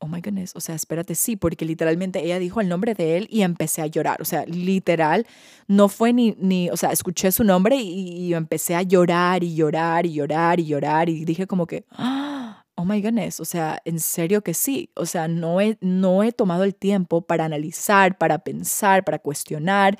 oh 0.02 0.08
my 0.08 0.20
goodness, 0.20 0.54
o 0.56 0.60
sea, 0.60 0.76
espérate, 0.76 1.16
sí, 1.16 1.36
porque 1.36 1.64
literalmente 1.64 2.24
ella 2.24 2.40
dijo 2.40 2.60
el 2.60 2.68
nombre 2.68 2.96
de 2.96 3.18
él 3.18 3.28
y 3.30 3.44
empecé 3.44 3.82
a 3.82 3.88
llorar. 3.88 4.22
O 4.22 4.26
sea, 4.26 4.46
literal, 4.46 5.26
no 5.68 5.88
fue 5.90 6.12
ni, 6.12 6.36
ni 6.40 6.70
o 6.70 6.78
sea, 6.78 6.92
escuché 6.92 7.32
su 7.32 7.44
nombre 7.44 7.78
y, 7.78 8.28
y 8.28 8.34
empecé 8.34 8.76
a 8.76 8.82
llorar 8.82 9.44
y 9.44 9.56
llorar 9.56 10.06
y 10.06 10.14
llorar 10.14 10.60
y 10.60 10.66
llorar 10.66 11.10
y 11.10 11.24
dije 11.24 11.48
como 11.48 11.68
que, 11.68 11.86
¡Ah! 11.92 12.66
oh 12.76 12.86
my 12.86 13.02
goodness, 13.02 13.40
o 13.40 13.46
sea, 13.46 13.80
en 13.86 14.00
serio 14.00 14.42
que 14.42 14.54
sí, 14.54 14.90
o 14.96 15.06
sea, 15.06 15.28
no 15.28 15.62
he, 15.62 15.78
no 15.82 16.24
he 16.24 16.32
tomado 16.32 16.64
el 16.64 16.74
tiempo 16.76 17.22
para 17.22 17.46
analizar, 17.46 18.18
para 18.18 18.40
pensar, 18.40 19.04
para 19.04 19.20
cuestionar 19.20 19.98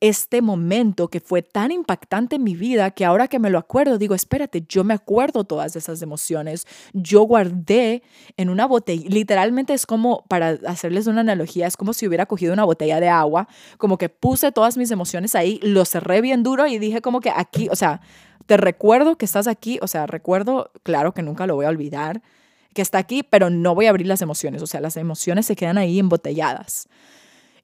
este 0.00 0.42
momento 0.42 1.08
que 1.08 1.20
fue 1.20 1.42
tan 1.42 1.72
impactante 1.72 2.36
en 2.36 2.44
mi 2.44 2.54
vida 2.54 2.90
que 2.92 3.04
ahora 3.04 3.26
que 3.26 3.38
me 3.38 3.50
lo 3.50 3.58
acuerdo, 3.58 3.98
digo, 3.98 4.14
espérate, 4.14 4.64
yo 4.68 4.84
me 4.84 4.94
acuerdo 4.94 5.44
todas 5.44 5.74
esas 5.76 6.02
emociones, 6.02 6.66
yo 6.92 7.22
guardé 7.22 8.02
en 8.36 8.48
una 8.48 8.66
botella, 8.66 9.08
literalmente 9.08 9.74
es 9.74 9.86
como, 9.86 10.24
para 10.28 10.58
hacerles 10.66 11.06
una 11.06 11.22
analogía, 11.22 11.66
es 11.66 11.76
como 11.76 11.92
si 11.92 12.06
hubiera 12.06 12.26
cogido 12.26 12.52
una 12.52 12.64
botella 12.64 13.00
de 13.00 13.08
agua, 13.08 13.48
como 13.76 13.98
que 13.98 14.08
puse 14.08 14.52
todas 14.52 14.76
mis 14.76 14.90
emociones 14.90 15.34
ahí, 15.34 15.58
lo 15.62 15.84
cerré 15.84 16.20
bien 16.20 16.42
duro 16.42 16.66
y 16.66 16.78
dije 16.78 17.00
como 17.00 17.20
que 17.20 17.30
aquí, 17.34 17.68
o 17.70 17.76
sea, 17.76 18.00
te 18.46 18.56
recuerdo 18.56 19.16
que 19.16 19.24
estás 19.24 19.46
aquí, 19.46 19.78
o 19.82 19.88
sea, 19.88 20.06
recuerdo, 20.06 20.70
claro 20.82 21.12
que 21.12 21.22
nunca 21.22 21.46
lo 21.46 21.56
voy 21.56 21.66
a 21.66 21.70
olvidar, 21.70 22.22
que 22.72 22.82
está 22.82 22.98
aquí, 22.98 23.22
pero 23.22 23.50
no 23.50 23.74
voy 23.74 23.86
a 23.86 23.90
abrir 23.90 24.06
las 24.06 24.22
emociones, 24.22 24.62
o 24.62 24.66
sea, 24.66 24.80
las 24.80 24.96
emociones 24.96 25.46
se 25.46 25.56
quedan 25.56 25.78
ahí 25.78 25.98
embotelladas. 25.98 26.88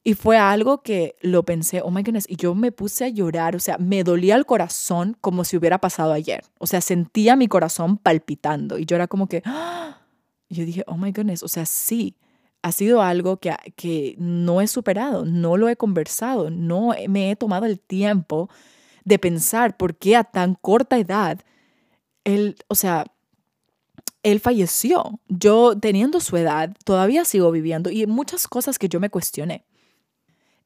Y 0.06 0.14
fue 0.14 0.36
algo 0.36 0.82
que 0.82 1.16
lo 1.22 1.44
pensé, 1.44 1.80
oh 1.82 1.90
my 1.90 2.02
goodness, 2.02 2.26
y 2.28 2.36
yo 2.36 2.54
me 2.54 2.72
puse 2.72 3.06
a 3.06 3.08
llorar, 3.08 3.56
o 3.56 3.58
sea, 3.58 3.78
me 3.78 4.04
dolía 4.04 4.36
el 4.36 4.44
corazón 4.44 5.16
como 5.22 5.44
si 5.44 5.56
hubiera 5.56 5.78
pasado 5.78 6.12
ayer, 6.12 6.44
o 6.58 6.66
sea, 6.66 6.82
sentía 6.82 7.36
mi 7.36 7.48
corazón 7.48 7.96
palpitando 7.96 8.78
y 8.78 8.84
yo 8.84 8.96
era 8.96 9.08
como 9.08 9.28
que, 9.28 9.42
¡Ah! 9.46 10.02
yo 10.50 10.66
dije, 10.66 10.84
oh 10.86 10.98
my 10.98 11.10
goodness, 11.10 11.42
o 11.42 11.48
sea, 11.48 11.64
sí, 11.64 12.16
ha 12.60 12.70
sido 12.70 13.00
algo 13.00 13.38
que, 13.38 13.54
que 13.76 14.14
no 14.18 14.60
he 14.60 14.66
superado, 14.66 15.24
no 15.24 15.56
lo 15.56 15.70
he 15.70 15.76
conversado, 15.76 16.50
no 16.50 16.94
me 17.08 17.30
he 17.30 17.36
tomado 17.36 17.64
el 17.64 17.80
tiempo 17.80 18.50
de 19.04 19.18
pensar 19.18 19.76
por 19.78 19.96
qué 19.96 20.16
a 20.16 20.24
tan 20.24 20.54
corta 20.54 20.98
edad 20.98 21.40
él, 22.24 22.56
o 22.68 22.74
sea, 22.74 23.06
él 24.22 24.40
falleció. 24.40 25.20
Yo 25.28 25.78
teniendo 25.78 26.20
su 26.20 26.36
edad, 26.36 26.74
todavía 26.84 27.24
sigo 27.24 27.50
viviendo 27.50 27.90
y 27.90 28.06
muchas 28.06 28.48
cosas 28.48 28.78
que 28.78 28.88
yo 28.88 28.98
me 28.98 29.10
cuestioné. 29.10 29.64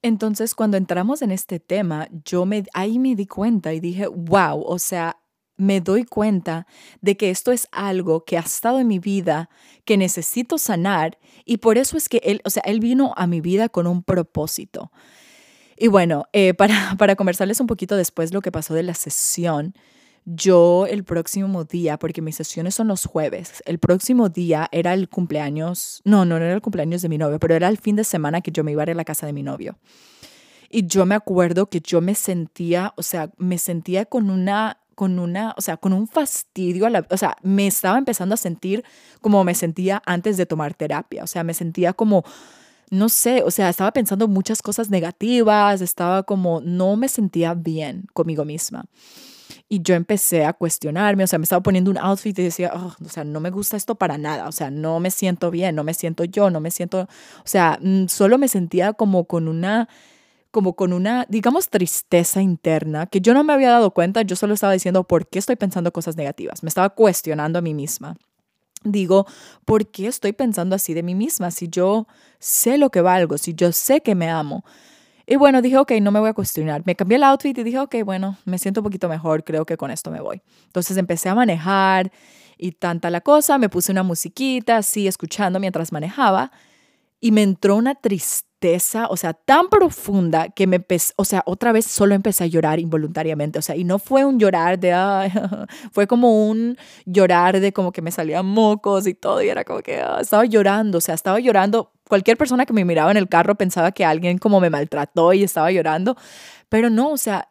Entonces, 0.02 0.55
cuando 0.55 0.76
entramos 0.76 1.23
en 1.23 1.31
este 1.31 1.59
tema, 1.59 2.09
yo 2.25 2.47
me, 2.47 2.64
ahí 2.73 2.99
me 2.99 3.17
di 3.17 3.26
cuenta 3.26 3.75
y 3.75 3.81
dije, 3.81 4.07
wow, 4.07 4.62
o 4.64 4.78
sea, 4.78 5.19
me 5.57 5.81
doy 5.81 6.05
cuenta 6.05 6.67
de 7.00 7.17
que 7.17 7.31
esto 7.31 7.50
es 7.50 7.69
algo 7.73 8.25
que 8.25 8.38
ha 8.38 8.40
estado 8.40 8.78
en 8.78 8.87
mi 8.87 9.00
vida, 9.00 9.50
que 9.85 9.97
necesito 9.97 10.57
sanar 10.57 11.19
y 11.45 11.59
por 11.59 11.78
eso 11.78 11.97
es 11.97 12.09
que 12.09 12.19
él, 12.25 12.40
o 12.45 12.50
sea, 12.50 12.62
él 12.64 12.78
vino 12.78 13.12
a 13.17 13.26
mi 13.26 13.40
vida 13.40 13.69
con 13.69 13.87
un 13.87 14.05
propósito. 14.05 14.93
Y 15.76 15.88
bueno, 15.88 16.25
eh, 16.33 16.55
para, 16.55 16.95
para 16.99 17.17
conversarles 17.17 17.61
un 17.61 17.67
poquito 17.67 17.97
después 17.97 18.33
lo 18.33 18.40
que 18.40 18.52
pasó 18.52 18.75
de 18.75 18.85
la 18.85 18.95
sesión, 18.95 19.75
yo 20.35 20.87
el 20.87 21.04
próximo 21.04 21.64
día, 21.64 21.99
porque 21.99 22.20
mis 22.20 22.37
sesiones 22.37 22.75
son 22.75 22.88
los 22.88 23.06
jueves, 23.06 23.62
el 23.64 23.78
próximo 23.78 24.28
día 24.28 24.68
era 24.73 24.92
el 24.92 25.08
cumpleaños, 25.08 26.02
no, 26.04 26.25
no 26.25 26.37
era 26.37 26.52
el 26.52 26.61
cumpleaños 26.61 27.00
de 27.00 27.08
mi 27.08 27.16
novio, 27.16 27.38
pero 27.38 27.54
era 27.54 27.68
el 27.68 27.78
fin 27.78 27.97
de 27.97 28.04
semana 28.04 28.40
que 28.42 28.50
yo 28.50 28.62
me 28.62 28.73
iba 28.73 28.82
a 28.82 28.85
ir 28.85 28.90
a 28.90 28.94
la 28.94 29.04
casa 29.04 29.26
de 29.26 29.32
mi 29.32 29.42
novio. 29.42 29.78
Y 30.70 30.87
yo 30.87 31.06
me 31.06 31.14
acuerdo 31.14 31.70
que 31.70 31.80
yo 31.80 32.02
me 32.02 32.14
sentía, 32.14 32.92
o 32.97 33.02
sea, 33.02 33.30
me 33.38 33.56
sentía 33.56 34.04
con 34.04 34.28
una, 34.28 34.80
con 34.94 35.18
una, 35.18 35.54
o 35.56 35.62
sea, 35.62 35.78
con 35.78 35.94
un 35.94 36.06
fastidio, 36.06 36.85
a 36.85 36.90
la, 36.90 37.06
o 37.08 37.16
sea, 37.16 37.37
me 37.42 37.66
estaba 37.66 37.97
empezando 37.97 38.35
a 38.35 38.38
sentir 38.38 38.85
como 39.23 39.42
me 39.44 39.54
sentía 39.54 40.02
antes 40.04 40.37
de 40.37 40.44
tomar 40.44 40.75
terapia, 40.75 41.25
o 41.25 41.26
sea, 41.26 41.42
me 41.42 41.54
sentía 41.54 41.94
como 41.94 42.25
no 42.90 43.08
sé, 43.11 43.42
o 43.42 43.50
sea, 43.50 43.68
estaba 43.68 43.92
pensando 43.92 44.28
muchas 44.28 44.62
cosas 44.62 44.88
negativas, 44.88 45.82
estaba 45.82 46.23
como, 46.23 46.61
no 46.62 46.97
me 46.97 47.08
sentía 47.08 47.52
bien 47.52 48.06
conmigo 48.14 48.47
misma. 48.47 48.87
Y 49.69 49.83
yo 49.83 49.95
empecé 49.95 50.45
a 50.45 50.52
cuestionarme, 50.52 51.25
o 51.25 51.26
sea, 51.26 51.38
me 51.38 51.45
estaba 51.45 51.62
poniendo 51.62 51.90
un 51.90 51.99
outfit 51.99 52.38
y 52.38 52.43
decía, 52.43 52.73
oh, 52.75 52.95
o 53.05 53.09
sea, 53.09 53.25
no 53.25 53.40
me 53.40 53.50
gusta 53.50 53.76
esto 53.76 53.95
para 53.95 54.19
nada, 54.19 54.49
o 54.49 54.52
sea, 54.52 54.71
no 54.71 55.00
me 55.00 55.11
siento 55.11 55.50
bien, 55.50 55.75
no 55.75 55.85
me 55.85 55.95
siento 55.95 56.25
yo, 56.25 56.50
no 56.50 56.61
me 56.61 56.71
siento, 56.71 57.02
o 57.02 57.09
sea, 57.47 57.78
mm, 57.83 58.07
solo 58.09 58.38
me 58.38 58.49
sentía 58.49 58.93
como 58.93 59.25
con 59.25 59.49
una, 59.49 59.88
como 60.50 60.75
con 60.75 60.93
una, 60.93 61.26
digamos, 61.28 61.69
tristeza 61.69 62.43
interna 62.43 63.07
que 63.07 63.21
yo 63.21 63.35
no 63.35 63.45
me 63.45 63.52
había 63.52 63.71
dado 63.71 63.93
cuenta, 63.93 64.23
yo 64.23 64.37
solo 64.37 64.55
estaba 64.55 64.73
diciendo, 64.73 65.05
¿por 65.05 65.28
qué 65.28 65.38
estoy 65.38 65.57
pensando 65.57 65.93
cosas 65.93 66.17
negativas? 66.17 66.62
Me 66.62 66.69
estaba 66.69 66.90
cuestionando 66.90 67.59
a 67.59 67.62
mí 67.62 67.75
misma 67.75 68.17
digo, 68.85 69.26
¿por 69.64 69.87
qué 69.88 70.07
estoy 70.07 70.33
pensando 70.33 70.76
así 70.76 70.95
de 70.95 71.02
mí 71.02 71.14
misma? 71.14 71.50
Si 71.50 71.69
yo 71.69 72.07
sé 72.38 72.78
lo 72.78 72.90
que 72.90 73.00
valgo, 73.00 73.38
si 73.38 73.55
yo 73.55 73.73
sé 73.73 74.00
que 74.00 74.14
me 74.14 74.31
amo. 74.31 74.64
Y 75.30 75.37
bueno, 75.37 75.61
dije, 75.61 75.76
ok, 75.76 75.92
no 76.00 76.11
me 76.11 76.20
voy 76.20 76.30
a 76.30 76.32
cuestionar. 76.32 76.82
Me 76.87 76.97
cambié 76.97 77.16
el 77.16 77.23
outfit 77.25 77.56
y 77.58 77.62
dije, 77.62 77.78
ok, 77.78 77.97
bueno, 78.02 78.38
me 78.47 78.56
siento 78.56 78.80
un 78.80 78.85
poquito 78.85 79.11
mejor, 79.11 79.44
creo 79.44 79.66
que 79.66 79.76
con 79.76 79.90
esto 79.90 80.11
me 80.11 80.23
voy. 80.23 80.40
Entonces 80.64 80.97
empecé 80.97 81.28
a 81.28 81.35
manejar 81.35 82.11
y 82.56 82.73
tanta 82.73 83.11
la 83.11 83.20
cosa, 83.20 83.58
me 83.58 83.68
puse 83.68 83.92
una 83.92 84.02
musiquita 84.02 84.78
así, 84.78 85.06
escuchando 85.06 85.61
mientras 85.61 85.92
manejaba 85.92 86.50
y 87.20 87.32
me 87.32 87.42
entró 87.42 87.76
una 87.76 87.94
tristeza 87.94 88.48
o 89.09 89.17
sea, 89.17 89.35
tan 89.35 89.69
profunda 89.69 90.49
que 90.49 90.67
me, 90.67 90.85
o 91.17 91.25
sea, 91.25 91.43
otra 91.47 91.73
vez 91.73 91.87
solo 91.87 92.15
empecé 92.15 92.45
a 92.45 92.47
llorar 92.49 92.81
involuntariamente, 92.81 93.59
o 93.59 93.62
sea, 93.62 93.77
y 93.77 93.85
no 93.85 93.99
fue 93.99 94.25
un 94.25 94.38
llorar 94.38 94.79
de, 94.79 94.93
fue 95.93 96.07
como 96.07 96.49
un 96.49 96.77
llorar 97.07 97.61
de 97.61 97.73
como 97.73 97.93
que 97.93 98.03
me 98.03 98.11
salían 98.11 98.47
mocos 98.47 99.07
y 99.07 99.15
todo, 99.15 99.43
y 99.43 99.49
era 99.49 99.65
como 99.65 99.81
que 99.81 100.00
ah, 100.00 100.19
estaba 100.21 100.45
llorando, 100.45 100.99
o 100.99 101.00
sea, 101.00 101.15
estaba 101.15 101.38
llorando. 101.38 101.93
Cualquier 102.09 102.37
persona 102.37 102.67
que 102.67 102.73
me 102.73 102.85
miraba 102.85 103.11
en 103.11 103.17
el 103.19 103.29
carro 103.29 103.55
pensaba 103.55 103.93
que 103.93 104.05
alguien 104.05 104.38
como 104.38 104.61
me 104.61 104.71
maltrató 104.71 105.33
y 105.33 105.45
estaba 105.45 105.71
llorando, 105.71 106.17
pero 106.69 106.91
no, 106.91 107.11
o 107.11 107.17
sea, 107.17 107.49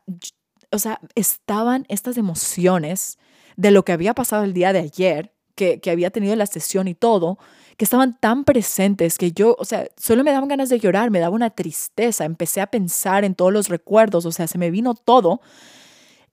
o 0.72 0.80
sea, 0.80 1.00
estaban 1.16 1.86
estas 1.90 2.18
emociones 2.18 3.18
de 3.56 3.72
lo 3.72 3.86
que 3.86 3.94
había 3.94 4.14
pasado 4.14 4.44
el 4.44 4.54
día 4.54 4.74
de 4.74 4.80
ayer, 4.80 5.34
que, 5.56 5.80
que 5.80 5.90
había 5.92 6.12
tenido 6.12 6.36
la 6.36 6.46
sesión 6.46 6.88
y 6.88 6.96
todo, 6.96 7.40
que 7.78 7.86
estaban 7.86 8.20
tan 8.20 8.44
presentes 8.44 9.18
que 9.18 9.32
yo, 9.32 9.56
o 9.60 9.66
sea, 9.66 9.88
solo 9.98 10.24
me 10.24 10.32
daban 10.32 10.50
ganas 10.50 10.70
de 10.70 10.80
llorar, 10.80 11.12
me 11.12 11.20
daba 11.20 11.36
una 11.36 11.52
tristeza, 11.52 12.26
empecé 12.26 12.60
a 12.60 12.68
pensar 12.68 13.24
en 13.24 13.36
todos 13.36 13.54
los 13.54 13.70
recuerdos, 13.70 14.26
o 14.26 14.32
sea, 14.32 14.48
se 14.48 14.58
me 14.58 14.72
vino 14.72 14.96
todo. 14.96 15.42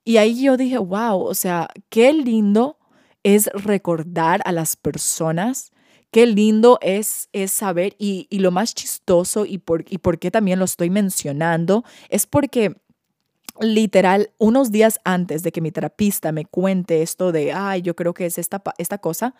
Y 0.05 0.17
ahí 0.17 0.43
yo 0.43 0.57
dije, 0.57 0.79
wow, 0.79 1.21
o 1.21 1.35
sea, 1.35 1.69
qué 1.91 2.13
lindo 2.15 2.79
es 3.23 3.51
recordar 3.53 4.41
a 4.47 4.53
las 4.53 4.77
personas, 4.77 5.73
qué 6.11 6.27
lindo 6.27 6.79
es, 6.81 7.29
es 7.33 7.51
saber, 7.53 7.95
y, 7.99 8.27
y 8.31 8.39
lo 8.39 8.51
más 8.51 8.75
chistoso 8.75 9.45
y 9.45 9.59
por, 9.59 9.85
y 9.89 9.99
por 9.99 10.19
qué 10.19 10.31
también 10.31 10.59
lo 10.59 10.65
estoy 10.65 10.89
mencionando, 10.89 11.85
es 12.09 12.27
porque 12.27 12.75
literal, 13.61 14.31
unos 14.39 14.73
días 14.73 14.99
antes 15.05 15.43
de 15.43 15.53
que 15.53 15.61
mi 15.61 15.71
terapista 15.71 16.33
me 16.33 16.45
cuente 16.45 17.03
esto 17.03 17.33
de, 17.33 17.53
ay, 17.53 17.83
yo 17.83 17.95
creo 17.95 18.15
que 18.15 18.27
es 18.27 18.39
esta, 18.39 18.63
esta 18.79 18.99
cosa, 18.99 19.35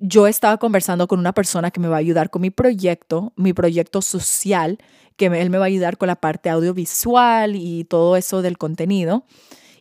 yo 0.00 0.26
estaba 0.26 0.56
conversando 0.56 1.06
con 1.06 1.18
una 1.18 1.32
persona 1.32 1.70
que 1.70 1.78
me 1.78 1.88
va 1.88 1.96
a 1.96 2.00
ayudar 2.00 2.30
con 2.30 2.42
mi 2.42 2.50
proyecto, 2.50 3.32
mi 3.36 3.52
proyecto 3.52 4.02
social, 4.02 4.78
que 5.16 5.26
él 5.26 5.50
me 5.50 5.58
va 5.58 5.64
a 5.64 5.68
ayudar 5.68 5.98
con 5.98 6.08
la 6.08 6.16
parte 6.16 6.48
audiovisual 6.48 7.54
y 7.54 7.84
todo 7.84 8.16
eso 8.16 8.40
del 8.40 8.56
contenido. 8.56 9.24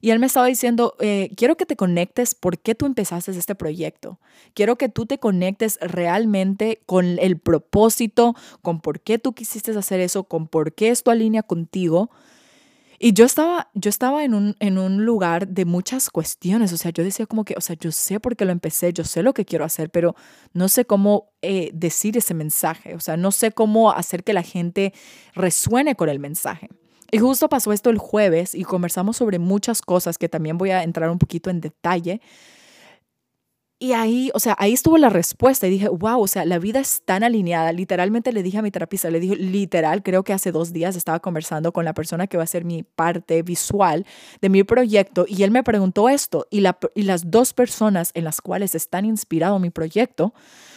Y 0.02 0.12
él 0.12 0.20
me 0.20 0.28
estaba 0.28 0.46
diciendo, 0.46 0.96
eh, 1.00 1.32
quiero 1.36 1.58
que 1.58 1.66
te 1.66 1.76
conectes 1.76 2.36
por 2.36 2.58
qué 2.60 2.76
tú 2.76 2.86
empezaste 2.86 3.32
este 3.32 3.56
proyecto. 3.56 4.20
Quiero 4.54 4.78
que 4.78 4.90
tú 4.90 5.06
te 5.06 5.20
conectes 5.20 5.78
realmente 5.82 6.82
con 6.86 7.18
el 7.20 7.38
propósito, 7.38 8.36
con 8.62 8.82
por 8.82 9.02
qué 9.02 9.20
tú 9.20 9.34
quisiste 9.34 9.78
hacer 9.78 10.00
eso, 10.00 10.24
con 10.24 10.48
por 10.48 10.74
qué 10.74 10.90
esto 10.90 11.12
alinea 11.12 11.44
contigo. 11.44 12.12
Y 13.02 13.14
yo 13.14 13.24
estaba, 13.24 13.70
yo 13.74 13.90
estaba 13.90 14.26
en 14.26 14.34
un, 14.34 14.58
en 14.60 14.78
un 14.78 15.06
lugar 15.06 15.48
de 15.48 15.64
muchas 15.64 16.10
cuestiones, 16.10 16.74
o 16.74 16.78
sea, 16.78 16.92
yo 16.92 17.02
decía 17.02 17.26
como 17.26 17.46
que, 17.46 17.56
o 17.58 17.62
sea, 17.62 17.78
yo 17.80 17.94
sé 17.94 18.20
por 18.20 18.36
qué 18.36 18.44
lo 18.44 18.52
empecé, 18.52 18.92
yo 18.92 19.06
sé 19.06 19.24
lo 19.24 19.34
que 19.34 19.46
quiero 19.46 19.64
hacer, 19.64 19.90
pero 19.90 20.16
no 20.54 20.68
sé 20.68 20.84
cómo 20.84 21.32
eh, 21.42 21.72
decir 21.74 22.18
ese 22.18 22.34
mensaje, 22.34 22.96
o 22.96 23.00
sea, 23.00 23.16
no 23.16 23.32
sé 23.32 23.54
cómo 23.54 23.92
hacer 23.92 24.26
que 24.26 24.34
la 24.34 24.44
gente 24.44 24.94
resuene 25.34 25.96
con 25.96 26.10
el 26.10 26.20
mensaje. 26.20 26.68
Y 27.10 27.20
justo 27.20 27.48
pasó 27.48 27.72
esto 27.72 27.90
el 27.90 27.98
jueves 27.98 28.54
y 28.54 28.66
conversamos 28.66 29.16
sobre 29.16 29.40
muchas 29.40 29.82
cosas 29.82 30.18
que 30.18 30.28
también 30.28 30.58
voy 30.58 30.72
a 30.72 30.84
entrar 30.84 31.10
un 31.10 31.20
poquito 31.20 31.50
en 31.50 31.62
detalle, 31.62 32.22
y 33.82 33.94
ahí, 33.94 34.30
o 34.34 34.40
sea, 34.40 34.58
ahí 34.60 34.74
estuvo 34.74 34.98
la 34.98 35.08
respuesta 35.08 35.66
y 35.66 35.70
dije, 35.70 35.88
wow, 35.88 36.22
o 36.22 36.28
sea, 36.28 36.44
la 36.44 36.60
vida 36.60 36.82
es 36.82 37.02
tan 37.06 37.24
alineada. 37.24 37.72
Literalmente 37.72 38.34
le 38.34 38.44
dije 38.44 38.58
a 38.58 38.62
mi 38.62 38.72
terapista, 38.72 39.10
le 39.10 39.22
dije, 39.22 39.38
literal, 39.38 40.04
creo 40.04 40.24
que 40.24 40.34
hace 40.34 40.52
dos 40.52 40.74
días 40.74 40.98
estaba 40.98 41.22
conversando 41.22 41.72
con 41.72 41.86
la 41.86 41.94
persona 41.94 42.28
que 42.28 42.36
va 42.36 42.44
a 42.44 42.48
ser 42.48 42.66
mi 42.66 42.84
parte 42.84 43.42
visual 43.42 44.06
de 44.42 44.50
mi 44.50 44.66
proyecto 44.66 45.26
y 45.30 45.44
él 45.44 45.52
me 45.52 45.64
preguntó 45.64 46.10
esto 46.10 46.46
y, 46.52 46.62
y 46.94 47.04
las 47.04 47.32
dos 47.32 47.54
personas 47.54 48.12
en 48.16 48.26
las 48.26 48.42
cuales 48.42 48.76
están 48.76 49.06
inspirado 49.06 49.60
mi 49.60 49.70
proyecto 49.70 50.34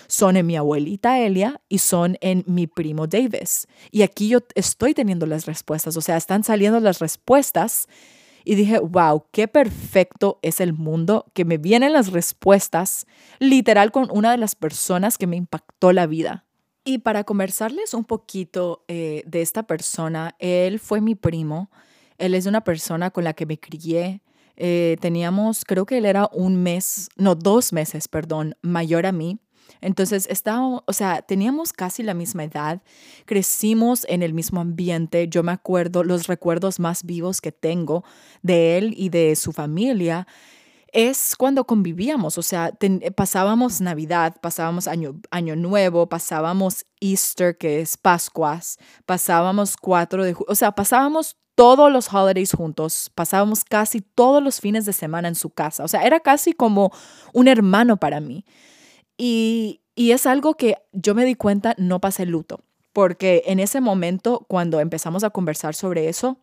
son 0.07 0.37
en 0.37 0.47
mi 0.47 0.57
abuelita 0.57 1.19
Elia 1.19 1.61
y 1.69 1.79
son 1.79 2.19
en 2.21 2.45
mi 2.47 2.69
primo 2.69 3.09
Davis. 3.09 3.67
Y 3.91 4.03
aquí 4.03 4.29
yo 4.29 4.41
estoy 4.55 4.95
teniendo 4.95 5.27
las 5.27 5.47
respuestas, 5.47 5.97
o 5.97 6.01
sea, 6.01 6.17
están 6.17 6.45
saliendo 6.45 6.79
las 6.79 7.01
respuestas 7.01 7.89
y 8.45 8.55
dije, 8.55 8.79
wow, 8.79 9.25
qué 9.31 9.49
perfecto 9.49 10.39
es 10.43 10.61
el 10.61 10.73
mundo, 10.73 11.27
que 11.35 11.45
me 11.45 11.59
vienen 11.59 11.93
las 11.93 12.13
respuestas 12.13 13.07
literal 13.39 13.93
con 13.93 14.09
una 14.11 14.31
de 14.31 14.39
las 14.39 14.55
personas 14.55 15.19
que 15.19 15.27
me 15.27 15.37
impactó 15.37 15.93
la 15.93 16.07
vida. 16.07 16.45
Y 16.85 16.99
para 16.99 17.25
conversarles 17.25 17.95
un 17.95 18.05
poquito 18.05 18.85
eh, 18.89 19.23
de 19.27 19.41
esta 19.41 19.63
persona, 19.65 20.35
él 20.41 20.81
fue 20.81 21.01
mi 21.01 21.15
primo, 21.15 21.71
él 22.19 22.35
es 22.35 22.47
una 22.47 22.63
persona 22.63 23.11
con 23.11 23.25
la 23.25 23.35
que 23.35 23.47
me 23.47 23.59
crié. 23.59 24.23
Eh, 24.57 24.97
teníamos, 25.01 25.65
creo 25.65 25.87
que 25.87 25.99
él 25.99 26.05
era 26.05 26.29
un 26.33 26.63
mes, 26.63 27.09
no, 27.17 27.35
dos 27.35 27.73
meses, 27.73 28.09
perdón, 28.09 28.57
mayor 28.63 29.07
a 29.07 29.13
mí. 29.13 29.39
Entonces, 29.81 30.27
estábamos, 30.31 30.83
o 30.87 30.93
sea, 30.93 31.23
teníamos 31.23 31.73
casi 31.73 32.03
la 32.03 32.15
misma 32.15 32.45
edad, 32.45 32.83
crecimos 33.25 34.07
en 34.09 34.23
el 34.23 34.35
mismo 34.35 34.61
ambiente. 34.61 35.29
Yo 35.29 35.43
me 35.43 35.53
acuerdo 35.53 36.05
los 36.05 36.27
recuerdos 36.27 36.81
más 36.81 37.05
vivos 37.05 37.41
que 37.41 37.53
tengo 37.53 38.05
de 38.43 38.79
él 38.79 38.95
y 38.97 39.09
de 39.09 39.35
su 39.37 39.53
familia 39.53 40.27
es 40.93 41.35
cuando 41.37 41.65
convivíamos, 41.65 42.37
o 42.37 42.43
sea, 42.43 42.71
pasábamos 43.17 43.81
Navidad, 43.81 44.37
pasábamos 44.43 44.87
año, 44.87 45.19
año 45.31 45.57
Nuevo, 45.57 46.07
pasábamos 46.07 46.85
Easter, 47.01 47.57
que 47.57 47.81
es 47.81 47.97
Pascuas, 47.97 48.79
pasábamos 49.07 49.77
4 49.79 50.23
de 50.23 50.37
o 50.47 50.55
sea, 50.55 50.73
pasábamos 50.73 51.39
todos 51.55 51.91
los 51.91 52.13
holidays 52.13 52.53
juntos, 52.53 53.11
pasábamos 53.15 53.65
casi 53.65 54.03
todos 54.03 54.43
los 54.43 54.61
fines 54.61 54.85
de 54.85 54.93
semana 54.93 55.29
en 55.29 55.35
su 55.35 55.49
casa, 55.49 55.83
o 55.83 55.89
sea, 55.89 56.03
era 56.03 56.21
casi 56.21 56.53
como 56.53 56.93
un 57.33 57.49
hermano 57.49 57.97
para 57.97 58.21
mí. 58.21 58.45
Y, 59.17 59.81
es 59.95 60.27
algo 60.27 60.55
que 60.55 60.77
yo 60.93 61.15
me 61.15 61.25
di 61.25 61.35
cuenta, 61.35 61.75
no 61.79 62.01
pasé 62.01 62.27
luto, 62.27 62.61
porque 62.93 63.43
en 63.47 63.61
ese 63.61 63.81
momento, 63.81 64.45
cuando 64.49 64.81
empezamos 64.81 65.23
a 65.23 65.31
conversar 65.31 65.75
sobre 65.75 66.09
eso, 66.09 66.39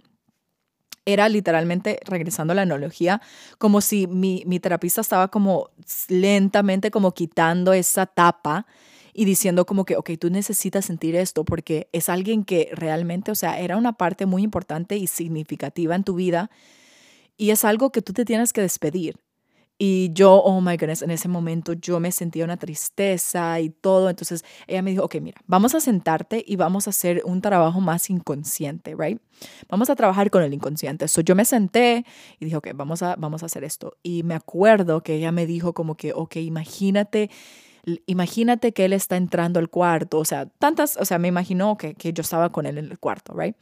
era 1.05 1.27
literalmente, 1.29 1.99
regresando 2.05 2.51
a 2.51 2.55
la 2.55 2.61
analogía, 2.61 3.21
como 3.57 3.81
si 3.81 4.05
mi, 4.07 4.43
mi 4.45 4.59
terapista 4.59 5.01
estaba 5.01 5.29
como 5.29 5.71
lentamente 6.07 6.91
como 6.91 7.13
quitando 7.13 7.73
esa 7.73 8.05
tapa 8.05 8.67
y 9.13 9.25
diciendo 9.25 9.65
como 9.65 9.85
que, 9.85 9.97
ok, 9.97 10.11
tú 10.19 10.29
necesitas 10.29 10.85
sentir 10.85 11.15
esto 11.15 11.43
porque 11.43 11.89
es 11.91 12.09
alguien 12.09 12.43
que 12.43 12.69
realmente, 12.71 13.31
o 13.31 13.35
sea, 13.35 13.59
era 13.59 13.75
una 13.75 13.93
parte 13.93 14.25
muy 14.25 14.43
importante 14.43 14.97
y 14.97 15.07
significativa 15.07 15.95
en 15.95 16.03
tu 16.03 16.13
vida 16.13 16.51
y 17.35 17.51
es 17.51 17.65
algo 17.65 17.91
que 17.91 18.01
tú 18.01 18.13
te 18.13 18.25
tienes 18.25 18.53
que 18.53 18.61
despedir. 18.61 19.15
Y 19.81 20.11
yo, 20.11 20.33
oh 20.33 20.59
my 20.59 20.75
goodness, 20.75 21.01
en 21.01 21.09
ese 21.09 21.29
momento 21.29 21.71
yo 21.71 22.01
me 22.01 22.11
sentía 22.11 22.43
una 22.43 22.57
tristeza 22.57 23.61
y 23.61 23.69
todo. 23.69 24.09
Entonces 24.09 24.43
ella 24.67 24.81
me 24.81 24.91
dijo, 24.91 25.05
ok, 25.05 25.15
mira, 25.21 25.41
vamos 25.47 25.73
a 25.73 25.79
sentarte 25.79 26.43
y 26.45 26.57
vamos 26.57 26.87
a 26.87 26.89
hacer 26.89 27.21
un 27.23 27.39
trabajo 27.39 27.79
más 27.79 28.09
inconsciente, 28.09 28.93
¿right? 28.93 29.21
Vamos 29.69 29.89
a 29.89 29.95
trabajar 29.95 30.29
con 30.31 30.43
el 30.43 30.53
inconsciente. 30.53 31.07
So 31.07 31.21
yo 31.21 31.33
me 31.33 31.45
senté 31.45 32.05
y 32.39 32.45
dije, 32.45 32.57
ok, 32.57 32.67
vamos 32.75 33.01
a, 33.03 33.15
vamos 33.15 33.41
a 33.41 33.45
hacer 33.45 33.63
esto. 33.63 33.95
Y 34.03 34.23
me 34.23 34.35
acuerdo 34.35 35.01
que 35.01 35.15
ella 35.15 35.31
me 35.31 35.45
dijo 35.45 35.73
como 35.73 35.95
que, 35.95 36.11
ok, 36.13 36.35
imagínate 36.35 37.29
imagínate 38.05 38.73
que 38.73 38.85
él 38.85 38.93
está 38.93 39.15
entrando 39.15 39.59
al 39.59 39.69
cuarto, 39.69 40.19
o 40.19 40.25
sea, 40.25 40.45
tantas, 40.45 40.97
o 40.97 41.05
sea, 41.05 41.17
me 41.17 41.29
imaginó 41.29 41.77
que, 41.77 41.95
que 41.95 42.13
yo 42.13 42.21
estaba 42.21 42.51
con 42.51 42.65
él 42.65 42.77
en 42.77 42.85
el 42.85 42.99
cuarto, 42.99 43.33
¿right? 43.33 43.55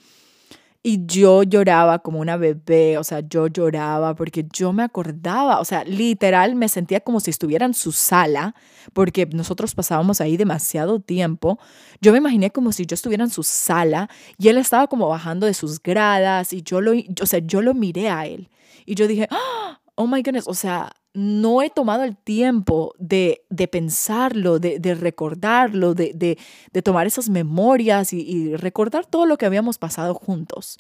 Y 0.84 1.06
yo 1.06 1.44
lloraba 1.44 2.00
como 2.00 2.20
una 2.20 2.38
bebé, 2.38 2.98
o 2.98 3.04
sea, 3.04 3.20
yo 3.20 3.48
lloraba 3.48 4.16
porque 4.16 4.46
yo 4.54 4.72
me 4.72 4.84
acordaba, 4.84 5.60
o 5.60 5.66
sea, 5.66 5.84
literal 5.84 6.56
me 6.56 6.70
sentía 6.70 7.02
como 7.02 7.20
si 7.20 7.32
estuviera 7.32 7.66
en 7.66 7.74
su 7.74 7.92
sala, 7.92 8.56
porque 8.94 9.26
nosotros 9.26 9.76
pasábamos 9.76 10.22
ahí 10.22 10.38
demasiado 10.38 11.00
tiempo. 11.00 11.60
Yo 12.00 12.12
me 12.12 12.20
imaginé 12.20 12.52
como 12.52 12.72
si 12.72 12.86
yo 12.86 12.94
estuviera 12.94 13.24
en 13.24 13.30
su 13.30 13.44
sala 13.44 14.10
y 14.38 14.48
él 14.48 14.58
estaba 14.58 14.88
como 14.88 15.10
bajando 15.10 15.46
de 15.46 15.54
sus 15.54 15.82
gradas 15.82 16.54
y 16.54 16.62
yo 16.62 16.80
lo, 16.80 16.94
o 16.94 17.26
sea, 17.26 17.40
yo 17.40 17.62
lo 17.62 17.74
miré 17.74 18.10
a 18.10 18.26
él 18.26 18.50
y 18.86 18.96
yo 18.96 19.08
dije, 19.08 19.28
¡Ah! 19.30 19.82
oh 19.96 20.08
my 20.08 20.22
goodness, 20.22 20.48
o 20.48 20.54
sea, 20.54 20.92
no 21.18 21.64
he 21.64 21.72
tomado 21.72 22.04
el 22.04 22.16
tiempo 22.16 22.94
de, 23.00 23.44
de 23.50 23.68
pensarlo, 23.68 24.60
de, 24.60 24.78
de 24.78 24.94
recordarlo, 24.94 25.96
de, 25.96 26.14
de, 26.14 26.82
tomar 26.84 27.08
esas 27.08 27.28
memorias 27.28 28.14
y, 28.14 28.56
recordar 28.56 29.08
todo 29.08 29.26
lo 29.26 29.36
que 29.40 29.48
habíamos 29.48 29.80
pasado 29.80 30.14
juntos. 30.14 30.78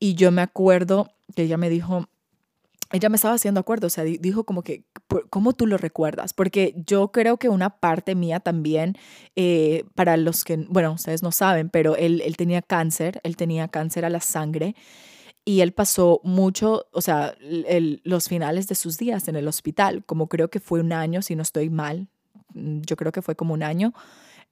Y 0.00 0.14
yo 0.14 0.32
me 0.32 0.40
acuerdo 0.40 1.10
que 1.36 1.42
ella 1.42 1.58
me 1.58 1.68
dijo, 1.68 2.08
ella 2.90 3.10
me 3.10 3.16
estaba 3.16 3.34
haciendo 3.34 3.60
acuerdo, 3.60 3.88
o 3.88 3.90
sea, 3.90 4.02
dijo 4.04 4.44
como 4.44 4.62
que, 4.62 4.84
¿cómo 5.28 5.52
tú 5.52 5.66
lo 5.66 5.76
recuerdas? 5.76 6.32
Porque 6.32 6.74
yo 6.86 7.12
creo 7.12 7.36
que 7.36 7.50
una 7.50 7.68
parte 7.68 8.14
mía 8.14 8.40
también, 8.40 8.96
eh, 9.36 9.84
para 9.94 10.16
los 10.16 10.42
que, 10.42 10.56
bueno, 10.70 10.92
ustedes 10.92 11.22
no 11.22 11.32
saben, 11.32 11.68
pero 11.68 11.96
él, 11.96 12.22
él 12.24 12.38
tenía 12.38 12.62
cáncer, 12.62 13.20
él 13.24 13.36
tenía 13.36 13.68
cáncer 13.68 14.06
a 14.06 14.10
la 14.10 14.20
sangre 14.20 14.74
y 15.48 15.62
él 15.62 15.72
pasó 15.72 16.20
mucho, 16.24 16.88
o 16.92 17.00
sea, 17.00 17.34
los 18.04 18.28
finales 18.28 18.68
de 18.68 18.74
sus 18.74 18.98
días 18.98 19.28
en 19.28 19.36
el 19.36 19.48
hospital, 19.48 20.04
como 20.04 20.28
creo 20.28 20.50
que 20.50 20.60
fue 20.60 20.80
un 20.80 20.92
año, 20.92 21.22
si 21.22 21.36
no 21.36 21.42
estoy 21.42 21.70
mal, 21.70 22.08
mm, 22.52 22.82
yo 22.82 22.96
creo 22.96 23.12
que 23.12 23.22
fue 23.22 23.34
como 23.34 23.54
un 23.54 23.62
año. 23.62 23.94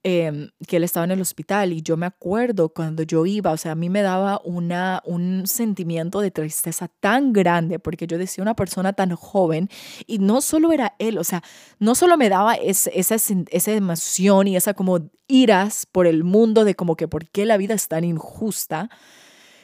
Em, 0.03 0.49
que 0.67 0.77
él 0.77 0.83
estaba 0.83 1.03
en 1.03 1.11
el 1.11 1.21
hospital 1.21 1.73
y 1.73 1.81
yo 1.81 1.97
me 1.97 2.05
acuerdo 2.05 2.69
cuando 2.69 3.03
yo 3.03 3.25
iba, 3.27 3.51
o 3.51 3.57
sea, 3.57 3.73
a 3.73 3.75
mí 3.75 3.89
me 3.89 4.01
daba 4.01 4.41
una, 4.43 5.03
un 5.05 5.45
sentimiento 5.45 6.19
de 6.19 6.31
tristeza 6.31 6.87
tan 6.99 7.33
grande 7.33 7.77
porque 7.77 8.07
yo 8.07 8.17
decía 8.17 8.41
una 8.41 8.55
persona 8.55 8.93
tan 8.93 9.15
joven 9.15 9.69
y 10.05 10.19
no 10.19 10.41
solo 10.41 10.71
era 10.71 10.95
él, 10.97 11.17
o 11.17 11.23
sea, 11.23 11.43
no 11.79 11.93
solo 11.93 12.17
me 12.17 12.29
daba 12.29 12.55
esa, 12.55 12.89
esa 12.91 13.71
emoción 13.71 14.47
y 14.47 14.55
esa 14.55 14.73
como 14.73 15.09
iras 15.27 15.85
por 15.91 16.07
el 16.07 16.23
mundo 16.23 16.63
de 16.63 16.75
como 16.75 16.95
que 16.95 17.07
por 17.07 17.27
qué 17.29 17.45
la 17.45 17.57
vida 17.57 17.73
es 17.73 17.87
tan 17.87 18.03
injusta, 18.03 18.89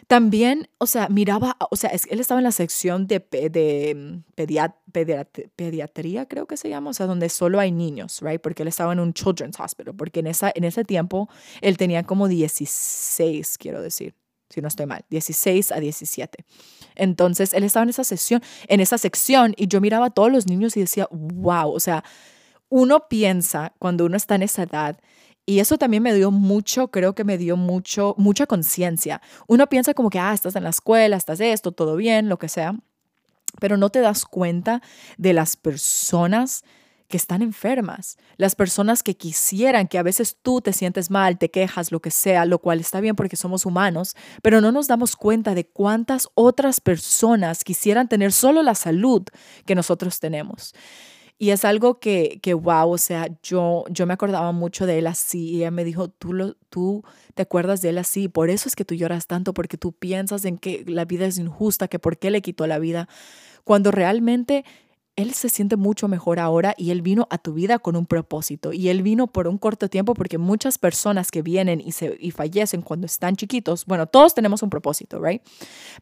también, 0.08 0.70
o 0.78 0.86
sea, 0.86 1.08
miraba, 1.10 1.58
o 1.70 1.76
sea, 1.76 1.92
él 1.92 2.20
estaba 2.20 2.40
en 2.40 2.44
la 2.44 2.52
sección 2.52 3.08
de, 3.08 3.20
de 3.32 3.96
mm, 3.96 4.46
pediatría, 5.56 6.28
creo 6.28 6.48
que 6.48 6.58
se 6.58 6.70
llama, 6.70 6.90
o 6.90 6.94
sea, 6.94 7.06
donde 7.06 7.30
solo 7.30 7.60
hay 7.60 7.72
niños, 7.72 8.20
right? 8.22 8.42
Porque 8.42 8.64
él 8.64 8.68
estaba 8.68 8.94
en 8.94 9.00
un 9.00 9.14
children's 9.14 9.60
hospital, 9.60 9.96
porque 9.96 10.20
en, 10.20 10.28
esa, 10.28 10.52
en 10.54 10.64
ese 10.64 10.84
tiempo 10.84 11.30
él 11.62 11.78
tenía 11.78 12.04
como 12.04 12.28
16, 12.28 13.58
quiero 13.58 13.82
decir, 13.82 14.16
si 14.50 14.62
no 14.62 14.68
estoy 14.68 14.86
mal, 14.86 15.04
16 15.10 15.72
a 15.72 15.80
17. 15.80 16.46
Entonces, 16.96 17.54
él 17.54 17.64
estaba 17.64 17.84
en 17.84 17.90
esa 17.90 18.04
sección, 18.04 18.42
en 18.68 18.80
esa 18.80 18.98
sección 18.98 19.54
y 19.58 19.68
yo 19.68 19.82
miraba 19.82 20.08
a 20.08 20.10
todos 20.12 20.32
los 20.32 20.48
niños 20.48 20.78
y 20.78 20.82
decía, 20.82 21.08
wow, 21.12 21.72
o 21.72 21.80
sea, 21.80 22.04
uno 22.70 23.08
piensa 23.08 23.74
cuando 23.80 24.06
uno 24.06 24.18
está 24.18 24.36
en 24.36 24.44
esa 24.44 24.64
edad 24.64 25.00
y 25.46 25.60
eso 25.60 25.78
también 25.78 26.04
me 26.04 26.14
dio 26.14 26.32
mucho, 26.32 26.90
creo 26.90 27.16
que 27.16 27.24
me 27.24 27.38
dio 27.38 27.58
mucho, 27.58 28.16
mucha 28.18 28.46
conciencia. 28.46 29.22
Uno 29.48 29.68
piensa 29.68 29.94
como 29.94 30.10
que, 30.10 30.20
ah, 30.20 30.34
estás 30.34 30.56
en 30.56 30.64
la 30.64 30.70
escuela, 30.70 31.18
estás 31.18 31.40
esto, 31.40 31.72
todo 31.72 31.96
bien, 31.96 32.30
lo 32.30 32.40
que 32.40 32.48
sea, 32.48 32.76
pero 33.60 33.78
no 33.78 33.90
te 33.90 34.00
das 34.00 34.26
cuenta 34.26 34.82
de 35.18 35.34
las 35.34 35.58
personas 35.58 36.64
que 37.08 37.18
están 37.18 37.42
enfermas, 37.42 38.18
las 38.38 38.56
personas 38.56 39.04
que 39.04 39.16
quisieran 39.16 39.88
que 39.88 40.00
a 40.00 40.04
veces 40.04 40.38
tú 40.42 40.62
te 40.62 40.74
sientes 40.74 41.12
mal, 41.12 41.38
te 41.38 41.52
quejas, 41.52 41.92
lo 41.92 42.00
que 42.00 42.10
sea, 42.10 42.46
lo 42.46 42.58
cual 42.60 42.80
está 42.80 43.02
bien 43.02 43.16
porque 43.16 43.36
somos 43.36 43.66
humanos, 43.68 44.16
pero 44.42 44.62
no 44.62 44.72
nos 44.72 44.88
damos 44.88 45.16
cuenta 45.16 45.54
de 45.54 45.68
cuántas 45.68 46.30
otras 46.34 46.82
personas 46.82 47.64
quisieran 47.64 48.08
tener 48.08 48.32
solo 48.32 48.64
la 48.64 48.74
salud 48.74 49.24
que 49.66 49.76
nosotros 49.76 50.20
tenemos. 50.20 50.74
Y 51.40 51.50
es 51.50 51.66
algo 51.66 52.00
que, 52.00 52.40
que 52.42 52.54
wow, 52.54 52.90
o 52.90 52.98
sea, 52.98 53.28
yo, 53.42 53.84
yo 53.90 54.06
me 54.06 54.14
acordaba 54.14 54.52
mucho 54.52 54.86
de 54.86 55.00
él 55.00 55.08
así 55.08 55.50
y 55.50 55.58
ella 55.58 55.72
me 55.72 55.84
dijo, 55.84 56.08
tú, 56.08 56.32
lo, 56.34 56.54
tú 56.70 57.04
te 57.34 57.42
acuerdas 57.42 57.82
de 57.82 57.90
él 57.90 57.98
así, 57.98 58.30
por 58.30 58.50
eso 58.50 58.70
es 58.70 58.76
que 58.76 58.86
tú 58.86 58.96
lloras 58.96 59.28
tanto, 59.28 59.54
porque 59.54 59.78
tú 59.78 59.92
piensas 59.92 60.46
en 60.46 60.58
que 60.58 60.84
la 60.88 61.06
vida 61.06 61.26
es 61.26 61.38
injusta, 61.38 61.88
que 61.88 62.00
por 62.00 62.18
qué 62.18 62.32
le 62.32 62.42
quitó 62.42 62.68
la 62.68 62.80
vida, 62.80 63.10
cuando 63.64 63.92
realmente 63.92 64.64
él 65.16 65.34
se 65.34 65.50
siente 65.50 65.76
mucho 65.76 66.08
mejor 66.08 66.40
ahora 66.40 66.74
y 66.78 66.90
él 66.90 67.02
vino 67.02 67.28
a 67.30 67.38
tu 67.38 67.54
vida 67.54 67.78
con 67.78 67.96
un 67.96 68.06
propósito 68.06 68.74
y 68.74 68.90
él 68.90 69.04
vino 69.04 69.28
por 69.28 69.48
un 69.48 69.58
corto 69.60 69.88
tiempo 69.88 70.16
porque 70.16 70.40
muchas 70.40 70.80
personas 70.80 71.30
que 71.30 71.44
vienen 71.44 71.82
y, 71.82 71.92
se, 71.92 72.18
y 72.20 72.32
fallecen 72.32 72.82
cuando 72.82 73.06
están 73.06 73.36
chiquitos, 73.36 73.86
bueno, 73.86 74.08
todos 74.08 74.34
tenemos 74.34 74.64
un 74.64 74.72
propósito, 74.72 75.22
¿right? 75.22 75.42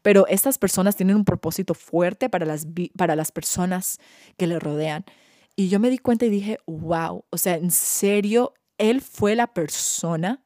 Pero 0.00 0.26
estas 0.28 0.56
personas 0.58 0.96
tienen 0.96 1.16
un 1.16 1.24
propósito 1.24 1.74
fuerte 1.74 2.30
para 2.30 2.46
las, 2.46 2.66
para 2.96 3.14
las 3.14 3.32
personas 3.32 3.98
que 4.38 4.46
le 4.46 4.58
rodean. 4.58 5.04
Y 5.56 5.68
yo 5.68 5.78
me 5.78 5.90
di 5.90 5.98
cuenta 5.98 6.24
y 6.24 6.30
dije, 6.30 6.58
wow, 6.66 7.24
o 7.28 7.36
sea, 7.36 7.56
en 7.56 7.70
serio, 7.70 8.54
él 8.78 9.02
fue 9.02 9.36
la 9.36 9.48
persona, 9.48 10.42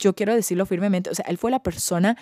yo 0.00 0.16
quiero 0.16 0.34
decirlo 0.34 0.66
firmemente, 0.66 1.10
o 1.10 1.14
sea, 1.14 1.24
él 1.28 1.38
fue 1.38 1.52
la 1.52 1.62
persona 1.62 2.16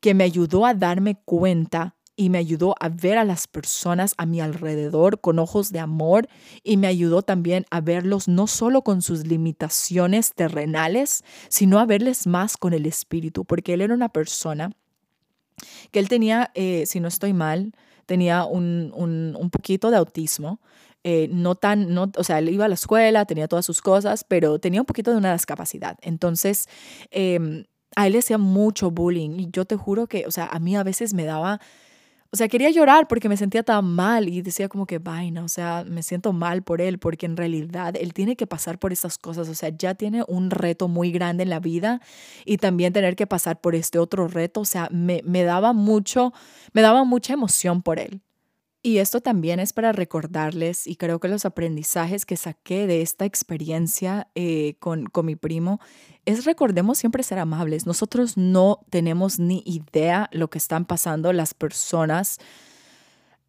que 0.00 0.14
me 0.14 0.24
ayudó 0.24 0.64
a 0.64 0.72
darme 0.72 1.16
cuenta 1.24 1.96
y 2.16 2.30
me 2.30 2.38
ayudó 2.38 2.74
a 2.80 2.88
ver 2.88 3.18
a 3.18 3.24
las 3.24 3.46
personas 3.46 4.14
a 4.18 4.26
mi 4.26 4.40
alrededor 4.40 5.20
con 5.20 5.38
ojos 5.38 5.72
de 5.72 5.80
amor 5.80 6.28
y 6.62 6.76
me 6.76 6.86
ayudó 6.86 7.22
también 7.22 7.66
a 7.70 7.80
verlos 7.80 8.28
no 8.28 8.46
solo 8.46 8.82
con 8.82 9.02
sus 9.02 9.26
limitaciones 9.26 10.34
terrenales, 10.34 11.24
sino 11.48 11.78
a 11.78 11.86
verles 11.86 12.26
más 12.26 12.56
con 12.56 12.72
el 12.72 12.86
espíritu, 12.86 13.44
porque 13.44 13.74
él 13.74 13.80
era 13.80 13.94
una 13.94 14.08
persona 14.08 14.70
que 15.90 15.98
él 15.98 16.08
tenía, 16.08 16.50
eh, 16.54 16.84
si 16.86 17.00
no 17.00 17.08
estoy 17.08 17.32
mal, 17.32 17.72
tenía 18.06 18.44
un, 18.44 18.92
un, 18.94 19.50
poquito 19.50 19.90
de 19.90 19.96
autismo. 19.96 20.60
Eh, 21.06 21.28
no 21.30 21.54
tan, 21.54 21.92
no, 21.92 22.10
o 22.16 22.24
sea, 22.24 22.38
él 22.38 22.48
iba 22.48 22.64
a 22.64 22.68
la 22.68 22.74
escuela, 22.74 23.26
tenía 23.26 23.46
todas 23.46 23.66
sus 23.66 23.82
cosas, 23.82 24.24
pero 24.24 24.58
tenía 24.58 24.80
un 24.80 24.86
poquito 24.86 25.10
de 25.10 25.18
una 25.18 25.32
discapacidad. 25.34 25.98
Entonces, 26.00 26.66
em, 27.10 27.64
a 27.94 28.06
él 28.06 28.14
le 28.14 28.20
hacía 28.20 28.38
mucho 28.38 28.90
bullying 28.90 29.38
y 29.38 29.50
yo 29.52 29.66
te 29.66 29.76
juro 29.76 30.06
que, 30.06 30.26
o 30.26 30.30
sea, 30.30 30.46
a 30.46 30.58
mí 30.58 30.76
a 30.76 30.82
veces 30.82 31.12
me 31.12 31.24
daba 31.24 31.60
o 32.34 32.36
sea, 32.36 32.48
quería 32.48 32.68
llorar 32.70 33.06
porque 33.06 33.28
me 33.28 33.36
sentía 33.36 33.62
tan 33.62 33.84
mal 33.84 34.28
y 34.28 34.42
decía 34.42 34.68
como 34.68 34.86
que 34.86 34.98
vaina, 34.98 35.44
o 35.44 35.48
sea, 35.48 35.84
me 35.88 36.02
siento 36.02 36.32
mal 36.32 36.64
por 36.64 36.80
él 36.80 36.98
porque 36.98 37.26
en 37.26 37.36
realidad 37.36 37.94
él 37.96 38.12
tiene 38.12 38.34
que 38.34 38.44
pasar 38.44 38.80
por 38.80 38.92
esas 38.92 39.18
cosas, 39.18 39.48
o 39.48 39.54
sea, 39.54 39.68
ya 39.68 39.94
tiene 39.94 40.24
un 40.26 40.50
reto 40.50 40.88
muy 40.88 41.12
grande 41.12 41.44
en 41.44 41.50
la 41.50 41.60
vida 41.60 42.00
y 42.44 42.56
también 42.56 42.92
tener 42.92 43.14
que 43.14 43.28
pasar 43.28 43.60
por 43.60 43.76
este 43.76 44.00
otro 44.00 44.26
reto, 44.26 44.62
o 44.62 44.64
sea, 44.64 44.88
me, 44.90 45.22
me 45.24 45.44
daba 45.44 45.72
mucho, 45.72 46.32
me 46.72 46.82
daba 46.82 47.04
mucha 47.04 47.34
emoción 47.34 47.82
por 47.82 48.00
él. 48.00 48.20
Y 48.82 48.98
esto 48.98 49.20
también 49.20 49.60
es 49.60 49.72
para 49.72 49.92
recordarles, 49.92 50.88
y 50.88 50.96
creo 50.96 51.20
que 51.20 51.28
los 51.28 51.44
aprendizajes 51.44 52.26
que 52.26 52.36
saqué 52.36 52.88
de 52.88 53.00
esta 53.00 53.26
experiencia 53.26 54.28
eh, 54.34 54.74
con, 54.80 55.06
con 55.06 55.24
mi 55.24 55.36
primo 55.36 55.78
es 56.26 56.44
recordemos 56.44 56.98
siempre 56.98 57.22
ser 57.22 57.38
amables. 57.38 57.86
Nosotros 57.86 58.36
no 58.36 58.80
tenemos 58.90 59.38
ni 59.38 59.62
idea 59.66 60.28
lo 60.32 60.48
que 60.48 60.58
están 60.58 60.84
pasando 60.84 61.32
las 61.32 61.54
personas 61.54 62.38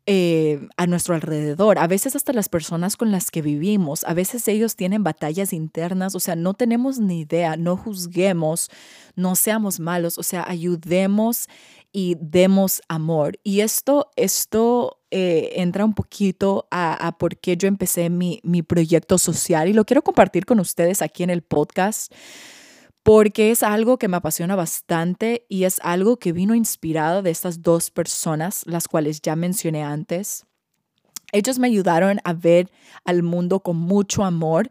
eh, 0.08 0.68
a 0.78 0.86
nuestro 0.86 1.16
alrededor, 1.16 1.80
a 1.80 1.88
veces 1.88 2.16
hasta 2.16 2.32
las 2.32 2.48
personas 2.48 2.96
con 2.96 3.12
las 3.12 3.32
que 3.32 3.42
vivimos, 3.42 4.04
a 4.04 4.14
veces 4.14 4.48
ellos 4.48 4.76
tienen 4.76 5.04
batallas 5.04 5.52
internas, 5.52 6.14
o 6.14 6.20
sea, 6.20 6.36
no 6.36 6.54
tenemos 6.54 7.00
ni 7.00 7.22
idea, 7.22 7.58
no 7.58 7.76
juzguemos, 7.76 8.70
no 9.16 9.36
seamos 9.36 9.80
malos, 9.80 10.20
o 10.20 10.24
sea, 10.24 10.46
ayudemos 10.48 11.48
y 11.92 12.18
demos 12.20 12.84
amor. 12.88 13.40
Y 13.42 13.62
esto, 13.62 14.12
esto 14.16 15.00
eh, 15.10 15.54
entra 15.56 15.84
un 15.84 15.96
poquito 15.96 16.68
a, 16.70 17.08
a, 17.08 17.18
por 17.18 17.38
qué 17.38 17.58
yo 17.58 17.68
empecé 17.68 18.12
mi, 18.12 18.42
mi 18.44 18.62
proyecto 18.62 19.18
social 19.18 19.70
y 19.70 19.74
lo 19.74 19.86
quiero 19.86 20.04
compartir 20.04 20.46
con 20.46 20.60
ustedes 20.60 21.02
aquí 21.02 21.24
en 21.24 21.32
el 21.32 21.42
podcast 21.42 22.14
porque 23.06 23.52
es 23.52 23.62
algo 23.62 24.00
que 24.00 24.08
me 24.08 24.18
apasiona 24.18 24.56
bastante 24.56 25.46
y 25.48 25.66
es 25.66 25.80
algo 25.84 26.18
que 26.18 26.32
vino 26.32 26.56
inspirado 26.56 27.22
de 27.22 27.30
estas 27.30 27.62
dos 27.62 27.92
personas, 27.92 28.64
las 28.66 28.88
cuales 28.88 29.22
ya 29.22 29.36
mencioné 29.36 29.84
antes. 29.84 30.48
Ellos 31.32 31.60
me 31.60 31.68
ayudaron 31.68 32.20
a 32.24 32.34
ver 32.34 32.72
al 33.04 33.22
mundo 33.22 33.60
con 33.60 33.78
mucho 33.78 34.24
amor, 34.24 34.70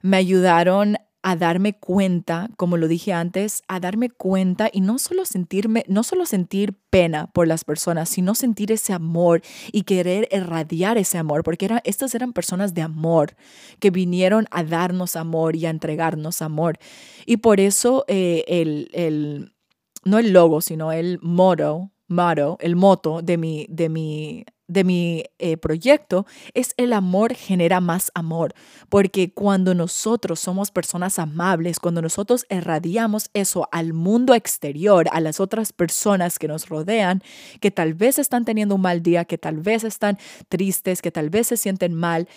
me 0.00 0.16
ayudaron 0.16 0.96
a 1.26 1.36
darme 1.36 1.72
cuenta, 1.72 2.50
como 2.58 2.76
lo 2.76 2.86
dije 2.86 3.14
antes, 3.14 3.62
a 3.66 3.80
darme 3.80 4.10
cuenta 4.10 4.68
y 4.70 4.82
no 4.82 4.98
solo 4.98 5.24
sentirme, 5.24 5.82
no 5.88 6.02
solo 6.02 6.26
sentir 6.26 6.74
pena 6.90 7.28
por 7.32 7.48
las 7.48 7.64
personas, 7.64 8.10
sino 8.10 8.34
sentir 8.34 8.70
ese 8.70 8.92
amor 8.92 9.40
y 9.72 9.84
querer 9.84 10.28
irradiar 10.30 10.98
ese 10.98 11.16
amor, 11.16 11.42
porque 11.42 11.66
estas 11.84 12.14
eran 12.14 12.34
personas 12.34 12.74
de 12.74 12.82
amor 12.82 13.36
que 13.78 13.90
vinieron 13.90 14.46
a 14.50 14.64
darnos 14.64 15.16
amor 15.16 15.56
y 15.56 15.64
a 15.64 15.70
entregarnos 15.70 16.42
amor. 16.42 16.78
Y 17.24 17.38
por 17.38 17.58
eso 17.58 18.04
eh, 18.06 18.44
el, 18.46 18.90
el, 18.92 19.54
no 20.04 20.18
el 20.18 20.34
logo, 20.34 20.60
sino 20.60 20.92
el 20.92 21.18
motto, 21.22 21.90
motto, 22.06 22.58
el 22.60 22.76
moto 22.76 23.22
de 23.22 23.38
mi, 23.38 23.66
de 23.70 23.88
mi 23.88 24.44
de 24.74 24.84
mi 24.84 25.24
eh, 25.38 25.56
proyecto 25.56 26.26
es 26.52 26.74
el 26.76 26.92
amor 26.92 27.34
genera 27.34 27.80
más 27.80 28.10
amor, 28.14 28.52
porque 28.90 29.32
cuando 29.32 29.74
nosotros 29.74 30.40
somos 30.40 30.70
personas 30.70 31.18
amables, 31.18 31.80
cuando 31.80 32.02
nosotros 32.02 32.44
irradiamos 32.50 33.30
eso 33.32 33.66
al 33.72 33.94
mundo 33.94 34.34
exterior, 34.34 35.06
a 35.12 35.20
las 35.20 35.40
otras 35.40 35.72
personas 35.72 36.38
que 36.38 36.48
nos 36.48 36.68
rodean, 36.68 37.22
que 37.60 37.70
tal 37.70 37.94
vez 37.94 38.18
están 38.18 38.44
teniendo 38.44 38.74
un 38.74 38.82
mal 38.82 39.02
día, 39.02 39.24
que 39.24 39.38
tal 39.38 39.58
vez 39.58 39.84
están 39.84 40.18
tristes, 40.50 41.00
que 41.00 41.10
tal 41.10 41.30
vez 41.30 41.46
se 41.46 41.56
sienten 41.56 41.94
mal, 41.94 42.28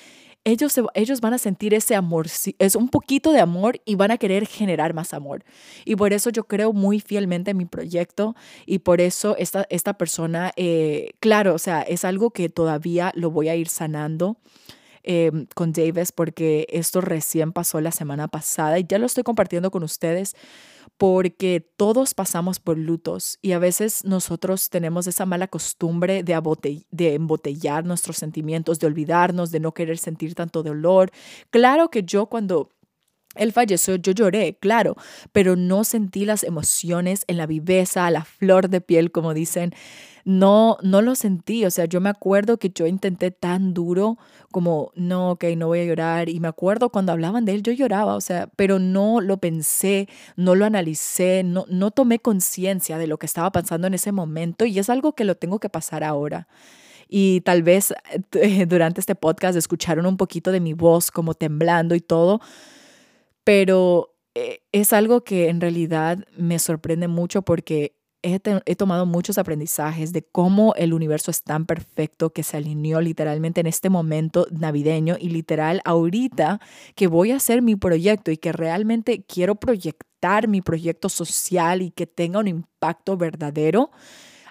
ellos, 0.48 0.80
ellos 0.94 1.20
van 1.20 1.34
a 1.34 1.38
sentir 1.38 1.74
ese 1.74 1.94
amor, 1.94 2.28
es 2.60 2.76
un 2.76 2.88
poquito 2.88 3.34
de 3.34 3.42
amor 3.42 3.82
y 3.84 3.96
van 3.96 4.12
a 4.12 4.18
querer 4.18 4.48
generar 4.48 4.94
más 4.94 5.14
amor. 5.14 5.44
Y 5.84 5.98
por 5.98 6.14
eso 6.14 6.30
yo 6.30 6.46
creo 6.46 6.72
muy 6.72 7.02
fielmente 7.02 7.52
en 7.52 7.58
mi 7.58 7.66
proyecto 7.66 8.34
y 8.66 8.80
por 8.80 9.02
eso 9.02 9.36
esta, 9.38 9.68
esta 9.70 9.98
persona, 9.98 10.54
eh, 10.56 11.10
claro, 11.20 11.54
o 11.54 11.60
sea, 11.60 11.82
es 11.82 12.06
algo 12.06 12.32
que 12.32 12.48
todavía 12.48 13.12
lo 13.14 13.30
voy 13.30 13.50
a 13.50 13.56
ir 13.56 13.68
sanando. 13.68 14.38
Em, 15.10 15.46
con 15.56 15.72
Davis 15.72 16.12
porque 16.12 16.68
esto 16.70 17.00
recién 17.00 17.54
pasó 17.54 17.80
la 17.80 17.94
semana 17.94 18.28
pasada 18.28 18.78
y 18.78 18.86
ya 18.86 18.98
lo 18.98 19.06
estoy 19.06 19.24
compartiendo 19.24 19.72
con 19.72 19.84
ustedes 19.84 20.36
porque 20.98 21.66
todos 21.78 22.14
pasamos 22.14 22.60
por 22.60 22.78
lutos 22.78 23.40
y 23.42 23.54
a 23.54 23.60
veces 23.60 24.04
nosotros 24.04 24.70
tenemos 24.70 25.08
esa 25.08 25.26
mala 25.26 25.48
costumbre 25.48 26.24
de, 26.24 26.86
de 26.92 27.14
embotellar 27.14 27.86
nuestros 27.86 28.18
sentimientos, 28.18 28.80
de 28.80 28.88
olvidarnos, 28.88 29.50
de 29.50 29.62
no 29.62 29.74
querer 29.74 29.98
sentir 29.98 30.36
tanto 30.36 30.62
dolor. 30.62 31.10
Claro 31.52 31.90
que 31.90 32.04
yo 32.04 32.26
cuando 32.26 32.72
él 33.38 33.54
falleció, 33.54 33.96
yo 33.96 34.12
lloré, 34.12 34.58
claro, 34.60 34.96
pero 35.32 35.56
no 35.56 35.84
sentí 35.84 36.26
las 36.26 36.44
emociones 36.44 37.24
en 37.28 37.38
la 37.38 37.46
viveza, 37.46 38.10
la 38.12 38.26
flor 38.26 38.70
de 38.70 38.82
piel, 38.82 39.12
como 39.12 39.34
dicen. 39.34 39.74
No, 40.26 40.78
no 40.84 41.02
lo 41.02 41.16
sentí. 41.16 41.64
O 41.64 41.72
sea, 41.72 41.86
yo 41.86 42.02
me 42.02 42.10
acuerdo 42.10 42.58
que 42.58 42.70
yo 42.70 42.86
intenté 42.86 43.32
tan 43.32 43.74
duro 43.74 44.18
como, 44.52 44.92
no, 44.94 45.32
ok, 45.32 45.46
no 45.56 45.68
voy 45.68 45.80
a 45.80 45.86
llorar. 45.86 46.28
Y 46.28 46.42
me 46.42 46.50
acuerdo 46.50 46.90
cuando 46.90 47.14
hablaban 47.14 47.46
de 47.46 47.54
él, 47.54 47.64
yo 47.64 47.72
lloraba, 47.72 48.14
o 48.16 48.20
sea, 48.20 48.50
pero 48.58 48.78
no 48.78 49.22
lo 49.22 49.38
pensé, 49.38 50.10
no 50.36 50.54
lo 50.56 50.66
analicé, 50.66 51.44
no, 51.46 51.66
no 51.70 51.92
tomé 51.92 52.20
conciencia 52.20 52.98
de 52.98 53.08
lo 53.08 53.18
que 53.18 53.26
estaba 53.26 53.54
pasando 53.54 53.88
en 53.88 53.94
ese 53.94 54.12
momento. 54.12 54.66
Y 54.66 54.78
es 54.80 54.90
algo 54.90 55.14
que 55.14 55.24
lo 55.24 55.36
tengo 55.36 55.60
que 55.60 55.70
pasar 55.70 56.04
ahora 56.04 56.50
y 57.10 57.42
tal 57.42 57.64
vez 57.64 57.94
eh, 58.34 58.66
durante 58.68 59.00
este 59.00 59.16
podcast 59.16 59.58
escucharon 59.58 60.06
un 60.06 60.18
poquito 60.18 60.52
de 60.52 60.60
mi 60.60 60.74
voz 60.74 61.12
como 61.12 61.34
temblando 61.34 61.96
y 61.96 62.02
todo, 62.02 62.42
pero 63.48 64.14
eh, 64.36 64.60
es 64.74 64.92
algo 64.92 65.24
que 65.24 65.48
en 65.48 65.62
realidad 65.62 66.26
me 66.36 66.60
sorprende 66.60 67.08
mucho 67.08 67.44
porque 67.44 67.96
he, 68.22 68.76
tomado 68.76 69.06
muchos 69.06 69.38
aprendizajes 69.38 70.12
de 70.12 70.22
cómo 70.22 70.74
el 70.76 70.92
universo 70.92 71.32
es 71.32 71.44
tan 71.44 71.66
perfecto 71.66 72.32
que 72.32 72.44
se 72.44 72.58
alineó 72.58 73.00
literalmente 73.00 73.62
en 73.62 73.68
este 73.68 73.90
momento 73.90 74.48
navideño 74.52 75.16
y 75.18 75.30
literal 75.30 75.82
ahorita 75.86 76.60
que 76.94 77.08
voy 77.08 77.32
a 77.32 77.38
hacer 77.38 77.62
mi 77.62 77.78
proyecto 77.78 78.32
y 78.32 78.38
que 78.38 78.52
realmente 78.52 79.24
quiero 79.24 79.56
proyectar 79.56 80.50
mi 80.50 80.62
proyecto 80.62 81.08
social 81.08 81.82
y 81.82 81.92
que 81.92 82.06
tenga 82.06 82.40
un 82.40 82.50
impacto 82.50 83.16
verdadero 83.16 83.92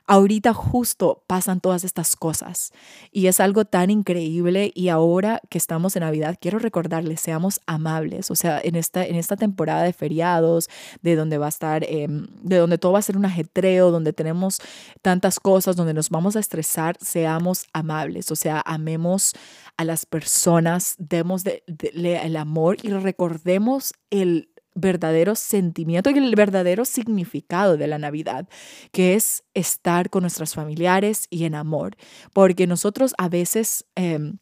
ahorita 0.07 0.55
justo 0.55 1.25
pasan 1.27 1.61
todas 1.61 1.85
estas 1.85 2.17
cosas. 2.17 2.73
Y 3.11 3.27
es 3.27 3.41
algo 3.41 3.65
tan 3.65 3.91
increíble 3.91 4.71
y 4.75 4.89
ahora 4.89 5.41
que 5.49 5.59
estamos 5.59 5.97
en 5.97 6.01
Navidad 6.01 6.37
quiero 6.41 6.59
recordarles, 6.59 7.21
seamos 7.21 7.61
amables, 7.67 8.31
o 8.31 8.37
sea, 8.37 8.61
en 8.63 8.77
esta, 8.77 9.05
en 9.05 9.17
esta 9.17 9.37
temporada 9.37 9.83
de 9.83 9.93
feriados, 9.93 10.69
de 11.03 11.17
donde 11.17 11.39
va 11.39 11.47
a 11.47 11.51
estar, 11.51 11.85
em, 11.85 12.27
de 12.43 12.57
donde 12.57 12.79
todo 12.79 12.93
va 12.93 13.01
a 13.01 13.03
ser 13.03 13.17
un 13.17 13.25
ajetreo, 13.25 13.91
donde 13.91 14.13
tenemos 14.13 14.61
tantas 15.03 15.41
cosas, 15.41 15.77
donde 15.77 15.95
nos 15.95 16.11
vamos 16.11 16.37
a 16.37 16.41
estresar, 16.41 16.97
seamos 17.01 17.67
amables, 17.73 18.31
o 18.31 18.37
sea, 18.37 18.63
amemos 18.65 19.35
a 19.77 19.85
las 19.85 20.07
personas, 20.07 20.95
demos 20.99 21.43
el 21.47 22.37
amor 22.37 22.79
y 22.83 22.91
recordemos 22.91 23.93
el 24.11 24.49
verdadero 24.77 25.35
sentimiento 25.35 26.11
y 26.11 26.19
el 26.19 26.35
verdadero 26.37 26.85
significado 26.85 27.77
de 27.77 27.89
la 27.89 27.99
Navidad, 27.99 28.49
que 28.93 29.15
es 29.15 29.43
estar 29.55 30.11
con 30.11 30.23
nuestros 30.23 30.55
familiares 30.55 31.27
y 31.31 31.45
en 31.45 31.57
amor, 31.57 31.97
porque 32.33 32.67
nosotros 32.67 33.15
a 33.19 33.29
veces... 33.29 33.85
Em, 33.97 34.39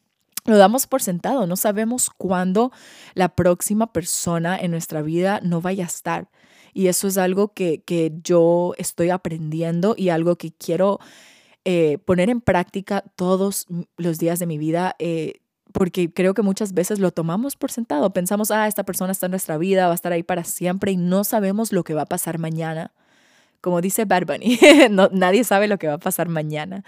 lo 0.47 0.59
damos 0.59 0.87
por 0.87 1.01
sentado, 1.01 1.47
no 1.47 1.57
sabemos 1.57 2.11
cuándo 2.11 2.71
la 3.15 3.31
próxima 3.31 3.95
persona 3.95 4.59
en 4.59 4.73
nuestra 4.73 5.01
vida 5.01 5.41
no 5.43 5.63
vaya 5.63 5.85
a 5.85 5.87
estar. 5.87 6.29
Y 6.75 6.89
eso 6.89 7.09
es 7.09 7.17
algo 7.17 7.55
que, 7.55 7.83
yo 8.23 8.75
estoy 8.77 9.09
aprendiendo 9.11 9.95
y 9.97 10.11
algo 10.11 10.37
que 10.37 10.53
quiero 10.53 10.99
eh, 11.65 11.99
poner 12.05 12.29
en 12.29 12.43
práctica 12.43 13.05
todos 13.17 13.67
los 13.97 14.19
días 14.19 14.39
de 14.39 14.47
mi 14.47 14.59
vida. 14.59 14.97
Eh, 14.99 15.41
porque 15.75 16.09
creo 16.09 16.35
que 16.35 16.43
muchas 16.43 16.73
veces 16.73 17.01
lo 17.01 17.11
tomamos 17.11 17.57
por 17.57 17.73
sentado. 17.73 18.13
Pensamos, 18.13 18.53
ah, 18.53 18.69
esta 18.69 18.85
persona 18.85 19.11
está 19.11 19.27
en 19.27 19.33
nuestra 19.33 19.59
vida, 19.59 19.87
va 19.87 19.93
a 19.93 19.97
estar 19.97 20.13
ahí 20.13 20.23
para 20.23 20.45
siempre 20.45 20.93
y 20.93 20.97
no 20.97 21.25
sabemos 21.25 21.73
lo 21.73 21.83
que 21.83 21.95
va 21.95 22.03
a 22.03 22.07
pasar 22.07 22.39
mañana. 22.39 22.93
Como 23.61 23.81
dice 23.81 24.05
Bad 24.05 24.23
no, 24.91 25.09
nadie 25.11 25.43
sabe 25.43 25.67
lo 25.67 25.77
que 25.77 25.89
va 25.89 25.95
a 25.95 25.99
pasar 25.99 26.29
mañana. 26.29 26.85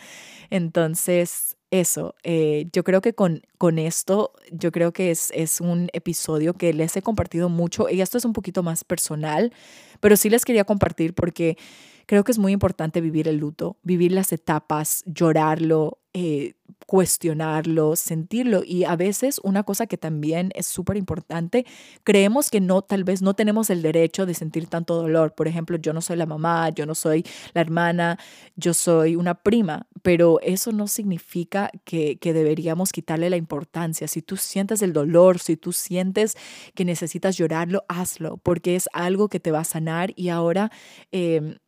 Entonces, 0.51 1.57
eso, 1.72 2.14
eh, 2.22 2.68
yo 2.72 2.85
creo 2.85 3.01
que 3.01 3.12
con, 3.12 3.42
con 3.59 3.81
esto, 3.81 4.33
yo 4.53 4.70
creo 4.70 4.92
que 4.92 5.11
es, 5.11 5.33
es 5.35 5.61
un 5.61 5.88
episodio 5.92 6.55
que 6.55 6.72
les 6.72 6.96
he 6.96 7.03
compartido 7.03 7.49
mucho 7.49 7.88
y 7.90 8.03
esto 8.03 8.18
es 8.18 8.25
un 8.25 8.33
poquito 8.33 8.62
más 8.62 8.85
personal, 8.85 9.53
pero 9.99 10.16
sí 10.16 10.31
les 10.31 10.44
quería 10.44 10.62
compartir 10.62 11.12
porque 11.12 11.59
creo 12.07 12.22
que 12.22 12.31
es 12.31 12.38
muy 12.38 12.53
importante 12.53 13.01
vivir 13.01 13.27
el 13.27 13.38
luto, 13.38 13.79
vivir 13.83 14.12
las 14.12 14.31
etapas, 14.33 15.03
llorarlo, 15.07 15.99
eh, 16.19 16.55
cuestionarlo, 16.87 17.95
sentirlo. 17.95 18.63
Y 18.65 18.85
a 18.85 18.97
veces 18.97 19.39
una 19.43 19.65
cosa 19.65 19.87
que 19.87 19.99
también 19.99 20.51
es 20.55 20.67
súper 20.67 20.97
importante, 20.97 21.67
creemos 22.05 22.49
que 22.49 22.61
no, 22.61 22.81
tal 22.81 23.05
vez 23.05 23.21
no 23.21 23.35
tenemos 23.35 23.69
el 23.69 23.83
derecho 23.83 24.25
de 24.25 24.33
sentir 24.33 24.67
tanto 24.67 24.95
dolor. 24.95 25.35
Por 25.35 25.47
ejemplo, 25.47 25.77
yo 25.77 25.93
no 25.93 26.01
soy 26.01 26.17
la 26.17 26.25
mamá, 26.25 26.71
yo 26.71 26.87
no 26.87 26.95
soy 26.95 27.27
la 27.53 27.61
hermana, 27.61 28.19
yo 28.55 28.73
soy 28.73 29.15
una 29.15 29.35
prima, 29.35 29.89
pero 30.01 30.41
eso 30.41 30.73
no 30.73 30.89
significa 30.89 31.71
que, 31.85 32.17
que 32.19 32.33
deberíamos 32.33 32.93
quitarle 32.93 33.29
la 33.29 33.37
importancia. 33.37 34.09
Si 34.09 34.23
tú 34.23 34.39
sientes 34.39 34.81
el 34.81 34.95
dolor, 34.95 35.39
si 35.39 35.59
tú 35.59 35.73
sientes 35.75 36.35
que 36.75 36.87
necesitas 36.87 37.37
llorarlo, 37.37 37.85
hazlo, 37.89 38.39
porque 38.39 38.75
es 38.75 38.89
algo 38.95 39.29
que 39.29 39.41
te 39.41 39.51
va 39.51 39.61
a 39.61 39.65
sanar 39.65 40.15
y 40.17 40.31
ahora... 40.31 40.71
Eh, 41.13 41.59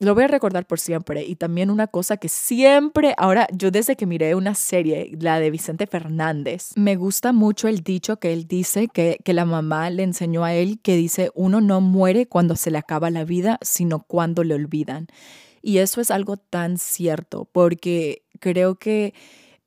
lo 0.00 0.14
voy 0.14 0.24
a 0.24 0.28
recordar 0.28 0.66
por 0.66 0.80
siempre. 0.80 1.24
Y 1.24 1.36
también 1.36 1.70
una 1.70 1.86
cosa 1.86 2.16
que 2.16 2.28
siempre, 2.28 3.14
ahora 3.16 3.46
yo 3.52 3.70
desde 3.70 3.96
que 3.96 4.06
miré 4.06 4.34
una 4.34 4.54
serie, 4.54 5.12
la 5.20 5.38
de 5.38 5.50
Vicente 5.50 5.86
Fernández, 5.86 6.72
me 6.74 6.96
gusta 6.96 7.32
mucho 7.32 7.68
el 7.68 7.82
dicho 7.82 8.18
que 8.18 8.32
él 8.32 8.46
dice, 8.48 8.88
que, 8.88 9.18
que 9.22 9.34
la 9.34 9.44
mamá 9.44 9.90
le 9.90 10.02
enseñó 10.02 10.42
a 10.42 10.54
él, 10.54 10.80
que 10.82 10.96
dice, 10.96 11.30
uno 11.34 11.60
no 11.60 11.80
muere 11.80 12.26
cuando 12.26 12.56
se 12.56 12.70
le 12.70 12.78
acaba 12.78 13.10
la 13.10 13.24
vida, 13.24 13.58
sino 13.60 14.00
cuando 14.00 14.42
le 14.42 14.54
olvidan. 14.54 15.06
Y 15.62 15.78
eso 15.78 16.00
es 16.00 16.10
algo 16.10 16.38
tan 16.38 16.78
cierto, 16.78 17.46
porque 17.52 18.22
creo 18.40 18.76
que 18.76 19.12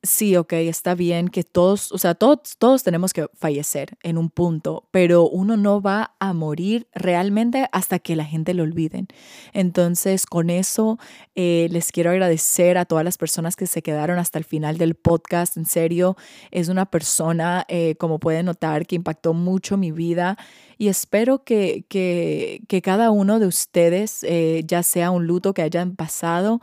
sí, 0.04 0.36
ok, 0.36 0.54
está 0.54 0.96
bien 0.96 1.30
que 1.30 1.44
todos, 1.44 1.92
o 1.94 1.98
sea, 1.98 2.13
todos, 2.13 2.58
todos 2.58 2.84
tenemos 2.84 3.13
que 3.13 3.28
fallecer 3.34 3.98
en 4.04 4.18
un 4.18 4.30
punto, 4.30 4.88
pero 4.92 5.28
uno 5.30 5.56
no 5.56 5.82
va 5.82 6.13
a 6.20 6.34
morir 6.34 6.88
realmente 6.94 7.68
hasta 7.72 8.00
que 8.00 8.18
la 8.18 8.26
gente 8.26 8.54
lo 8.54 8.63
olviden. 8.63 9.08
Entonces, 9.54 10.26
con 10.26 10.50
eso, 10.50 11.00
eh, 11.36 11.68
les 11.72 11.92
quiero 11.94 12.12
agradecer 12.12 12.78
a 12.78 12.86
todas 12.86 13.06
las 13.06 13.18
personas 13.18 13.56
que 13.56 13.66
se 13.66 13.82
quedaron 13.82 14.20
hasta 14.20 14.38
el 14.38 14.44
final 14.44 14.78
del 14.78 14.96
podcast. 14.96 15.56
En 15.56 15.66
serio, 15.66 16.18
es 16.52 16.68
una 16.68 16.86
persona, 16.86 17.66
eh, 17.70 17.96
como 17.96 18.20
pueden 18.20 18.48
notar, 18.48 18.86
que 18.86 18.96
impactó 18.96 19.34
mucho 19.34 19.78
mi 19.78 19.92
vida 19.92 20.38
y 20.78 20.89
espero 20.89 21.44
que, 21.46 21.86
que, 21.88 22.62
que 22.68 22.82
cada 22.82 23.10
uno 23.10 23.39
de 23.39 23.48
ustedes, 23.48 24.24
eh, 24.24 24.63
ya 24.66 24.84
sea 24.84 25.12
un 25.12 25.28
luto 25.28 25.54
que 25.54 25.62
hayan 25.62 25.96
pasado, 25.96 26.60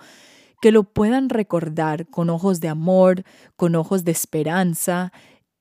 que 0.60 0.72
lo 0.72 0.84
puedan 0.84 1.30
recordar 1.30 2.06
con 2.06 2.30
ojos 2.30 2.60
de 2.60 2.68
amor, 2.68 3.24
con 3.56 3.74
ojos 3.74 4.04
de 4.04 4.12
esperanza 4.12 5.12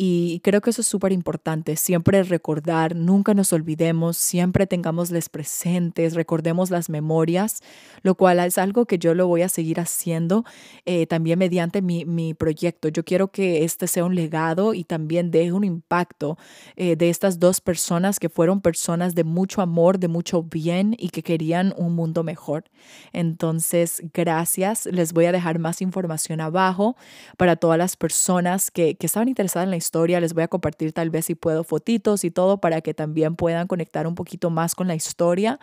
y 0.02 0.40
creo 0.46 0.62
que 0.62 0.70
eso 0.70 0.80
es 0.80 0.88
súper 0.88 1.12
importante, 1.12 1.76
siempre 1.76 2.24
recordar, 2.24 2.96
nunca 2.96 3.34
nos 3.34 3.52
olvidemos, 3.52 4.16
siempre 4.16 4.66
tengámosles 4.66 5.28
presentes, 5.28 6.14
recordemos 6.14 6.70
las 6.70 6.90
memorias, 6.90 7.60
lo 8.02 8.16
cual 8.16 8.40
es 8.40 8.58
algo 8.58 8.86
que 8.86 8.98
yo 8.98 9.14
lo 9.14 9.28
voy 9.28 9.42
a 9.42 9.50
seguir 9.50 9.78
haciendo 9.78 10.46
eh, 10.86 11.06
también 11.06 11.38
mediante 11.38 11.82
mi, 11.82 12.06
mi, 12.06 12.34
proyecto. 12.34 12.88
Yo 12.88 13.04
quiero 13.04 13.34
que 13.34 13.66
este 13.66 13.88
sea 13.88 14.06
un 14.06 14.16
legado 14.16 14.74
y 14.74 14.86
también 14.86 15.32
deje 15.32 15.52
un 15.52 15.66
impacto 15.66 16.38
eh, 16.78 16.96
de 16.96 17.10
estas 17.10 17.38
dos 17.38 17.60
personas 17.60 18.20
que 18.20 18.30
fueron 18.30 18.62
personas 18.62 19.16
de 19.16 19.26
mucho 19.26 19.62
amor, 19.62 20.00
de 20.00 20.08
mucho 20.08 20.44
bien 20.44 20.96
y 20.98 21.10
que 21.10 21.24
querían 21.24 21.74
un 21.76 21.94
mundo 21.96 22.24
mejor. 22.24 22.64
Entonces, 23.12 24.02
gracias. 24.14 24.86
Les 24.86 25.12
voy 25.12 25.26
a 25.26 25.34
dejar 25.34 25.60
más 25.60 25.82
información 25.82 26.40
abajo 26.40 26.96
para 27.36 27.58
todas 27.58 27.78
las 27.78 27.98
personas 27.98 28.72
que, 28.72 28.96
que 28.96 29.06
estaban 29.06 29.28
interesadas 29.28 29.66
en 29.66 29.72
la 29.72 29.76
historia 29.76 29.89
historia. 29.90 30.20
Les 30.20 30.34
voy 30.34 30.44
a 30.44 30.48
compartir 30.48 30.94
tal 30.94 31.10
vez 31.10 31.26
si 31.26 31.36
puedo 31.36 31.64
fotitos 31.64 32.24
y 32.24 32.32
todo 32.32 32.62
para 32.62 32.82
que 32.82 32.94
también 32.94 33.36
puedan 33.36 33.68
conectar 33.68 34.06
un 34.06 34.14
poquito 34.16 34.52
más 34.52 34.76
con 34.76 34.88
la 34.88 34.96
historia. 34.96 35.60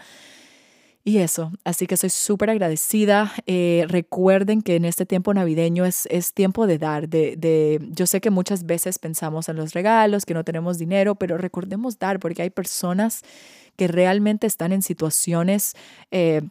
Y 1.04 1.18
eso, 1.18 1.52
así 1.62 1.86
que 1.86 1.96
soy 1.96 2.10
súper 2.10 2.50
agradecida. 2.50 3.32
Eh, 3.46 3.84
recuerden 3.88 4.60
que 4.60 4.74
en 4.74 4.84
este 4.84 5.06
tiempo 5.06 5.32
navideño 5.32 5.84
es, 5.84 6.08
es 6.10 6.34
tiempo 6.34 6.66
de 6.66 6.78
dar, 6.78 7.08
de, 7.08 7.36
de, 7.36 7.78
yo 7.92 8.06
sé 8.06 8.20
que 8.20 8.30
muchas 8.30 8.66
veces 8.66 8.98
pensamos 8.98 9.48
en 9.48 9.54
los 9.54 9.72
regalos, 9.72 10.26
que 10.26 10.34
no 10.34 10.42
tenemos 10.42 10.78
dinero, 10.78 11.14
pero 11.14 11.38
recordemos 11.38 12.00
dar 12.00 12.18
porque 12.18 12.42
hay 12.42 12.50
personas 12.50 13.22
que 13.76 13.86
realmente 13.86 14.48
están 14.48 14.72
en 14.72 14.82
situaciones 14.82 15.74
eh, 16.10 16.42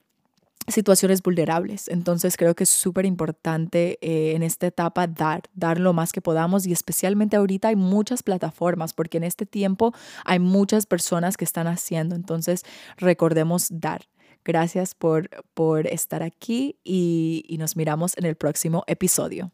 situaciones 0.67 1.21
vulnerables. 1.21 1.87
Entonces 1.87 2.37
creo 2.37 2.55
que 2.55 2.63
es 2.63 2.69
súper 2.69 3.05
importante 3.05 3.97
eh, 4.01 4.35
en 4.35 4.43
esta 4.43 4.67
etapa 4.67 5.07
dar, 5.07 5.43
dar 5.53 5.79
lo 5.79 5.93
más 5.93 6.11
que 6.11 6.21
podamos 6.21 6.65
y 6.65 6.71
especialmente 6.71 7.35
ahorita 7.35 7.69
hay 7.69 7.75
muchas 7.75 8.23
plataformas 8.23 8.93
porque 8.93 9.17
en 9.17 9.23
este 9.23 9.45
tiempo 9.45 9.93
hay 10.25 10.39
muchas 10.39 10.85
personas 10.85 11.37
que 11.37 11.45
están 11.45 11.67
haciendo. 11.67 12.15
Entonces 12.15 12.63
recordemos 12.97 13.67
dar. 13.69 14.07
Gracias 14.43 14.93
por, 14.93 15.29
por 15.53 15.87
estar 15.87 16.21
aquí 16.21 16.77
y, 16.83 17.43
y 17.47 17.57
nos 17.57 17.75
miramos 17.75 18.15
en 18.17 18.25
el 18.25 18.35
próximo 18.35 18.83
episodio. 18.87 19.51